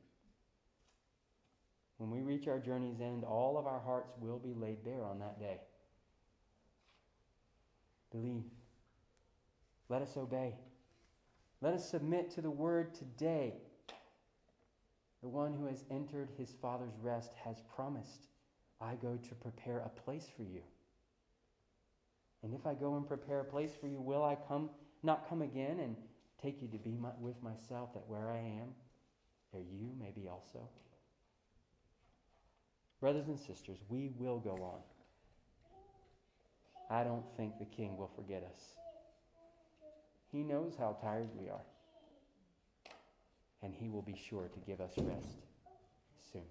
When 1.98 2.11
we 2.11 2.22
reach 2.22 2.48
our 2.48 2.59
journey's 2.59 3.00
end, 3.00 3.24
all 3.24 3.59
of 3.59 3.66
our 3.66 3.81
hearts 3.81 4.12
will 4.20 4.38
be 4.38 4.55
laid 4.55 4.85
bare 4.85 5.05
on 5.05 5.18
that 5.20 5.38
day. 5.38 5.61
Believe. 8.11 8.44
Let 9.88 10.02
us 10.02 10.16
obey. 10.16 10.55
Let 11.61 11.74
us 11.74 11.88
submit 11.88 12.31
to 12.33 12.40
the 12.40 12.50
word 12.50 12.94
today. 12.94 13.55
The 15.22 15.28
one 15.28 15.55
who 15.55 15.66
has 15.66 15.85
entered 15.90 16.31
his 16.37 16.55
Father's 16.61 16.98
rest 17.00 17.33
has 17.44 17.62
promised, 17.74 18.26
I 18.81 18.94
go 18.96 19.16
to 19.16 19.35
prepare 19.37 19.78
a 19.78 19.88
place 19.88 20.28
for 20.37 20.42
you. 20.42 20.62
And 22.42 22.52
if 22.52 22.66
I 22.66 22.74
go 22.74 22.96
and 22.96 23.07
prepare 23.07 23.40
a 23.40 23.44
place 23.44 23.70
for 23.81 23.87
you, 23.87 24.00
will 24.00 24.24
I 24.24 24.37
come, 24.48 24.70
not 25.05 25.28
come 25.28 25.42
again 25.42 25.78
and 25.78 25.96
take 26.42 26.61
you 26.61 26.68
to 26.68 26.78
be 26.78 26.96
my, 26.96 27.11
with 27.20 27.40
myself, 27.40 27.94
that 27.94 28.02
where 28.09 28.31
I 28.31 28.38
am, 28.38 28.74
there 29.52 29.62
you 29.62 29.90
may 30.00 30.11
be 30.11 30.28
also? 30.28 30.68
Brothers 33.02 33.26
and 33.26 33.38
sisters, 33.38 33.78
we 33.88 34.12
will 34.16 34.38
go 34.38 34.52
on. 34.62 34.78
I 36.88 37.02
don't 37.02 37.24
think 37.36 37.58
the 37.58 37.64
king 37.64 37.96
will 37.96 38.12
forget 38.14 38.48
us. 38.54 38.76
He 40.30 40.44
knows 40.44 40.74
how 40.78 40.96
tired 41.02 41.28
we 41.36 41.48
are. 41.48 41.64
And 43.60 43.74
he 43.74 43.88
will 43.88 44.02
be 44.02 44.14
sure 44.14 44.48
to 44.54 44.58
give 44.60 44.80
us 44.80 44.92
rest 44.98 45.38
soon. 46.32 46.42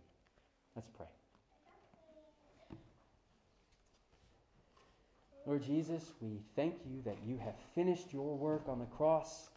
Let's 0.76 0.90
pray. 0.90 1.06
Lord 5.46 5.64
Jesus, 5.64 6.12
we 6.20 6.42
thank 6.58 6.76
you 6.86 7.02
that 7.06 7.16
you 7.26 7.38
have 7.38 7.56
finished 7.74 8.12
your 8.12 8.38
work 8.38 8.64
on 8.68 8.80
the 8.80 8.86
cross 8.86 9.52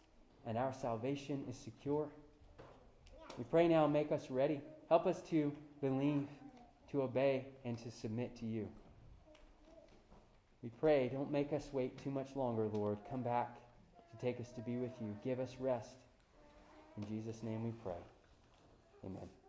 and 0.47 0.57
our 0.57 0.73
salvation 0.73 1.43
is 1.49 1.57
secure. 1.57 2.07
We 3.37 3.43
pray 3.51 3.67
now, 3.67 3.85
make 3.85 4.13
us 4.13 4.31
ready. 4.31 4.61
Help 4.87 5.07
us 5.07 5.21
to 5.29 5.51
believe 5.81 6.27
to 6.91 7.01
obey 7.01 7.47
and 7.63 7.77
to 7.79 7.91
submit 7.91 8.35
to 8.39 8.45
you. 8.45 8.67
We 10.63 10.69
pray, 10.79 11.09
don't 11.13 11.31
make 11.31 11.53
us 11.53 11.69
wait 11.71 12.01
too 12.03 12.09
much 12.09 12.35
longer, 12.35 12.67
Lord. 12.71 12.97
Come 13.09 13.21
back 13.21 13.55
to 14.11 14.25
take 14.25 14.39
us 14.39 14.51
to 14.55 14.61
be 14.61 14.77
with 14.77 14.93
you. 14.99 15.15
Give 15.23 15.39
us 15.39 15.55
rest. 15.59 15.95
In 16.97 17.07
Jesus' 17.07 17.43
name 17.43 17.63
we 17.63 17.71
pray. 17.83 18.01
Amen. 19.05 19.44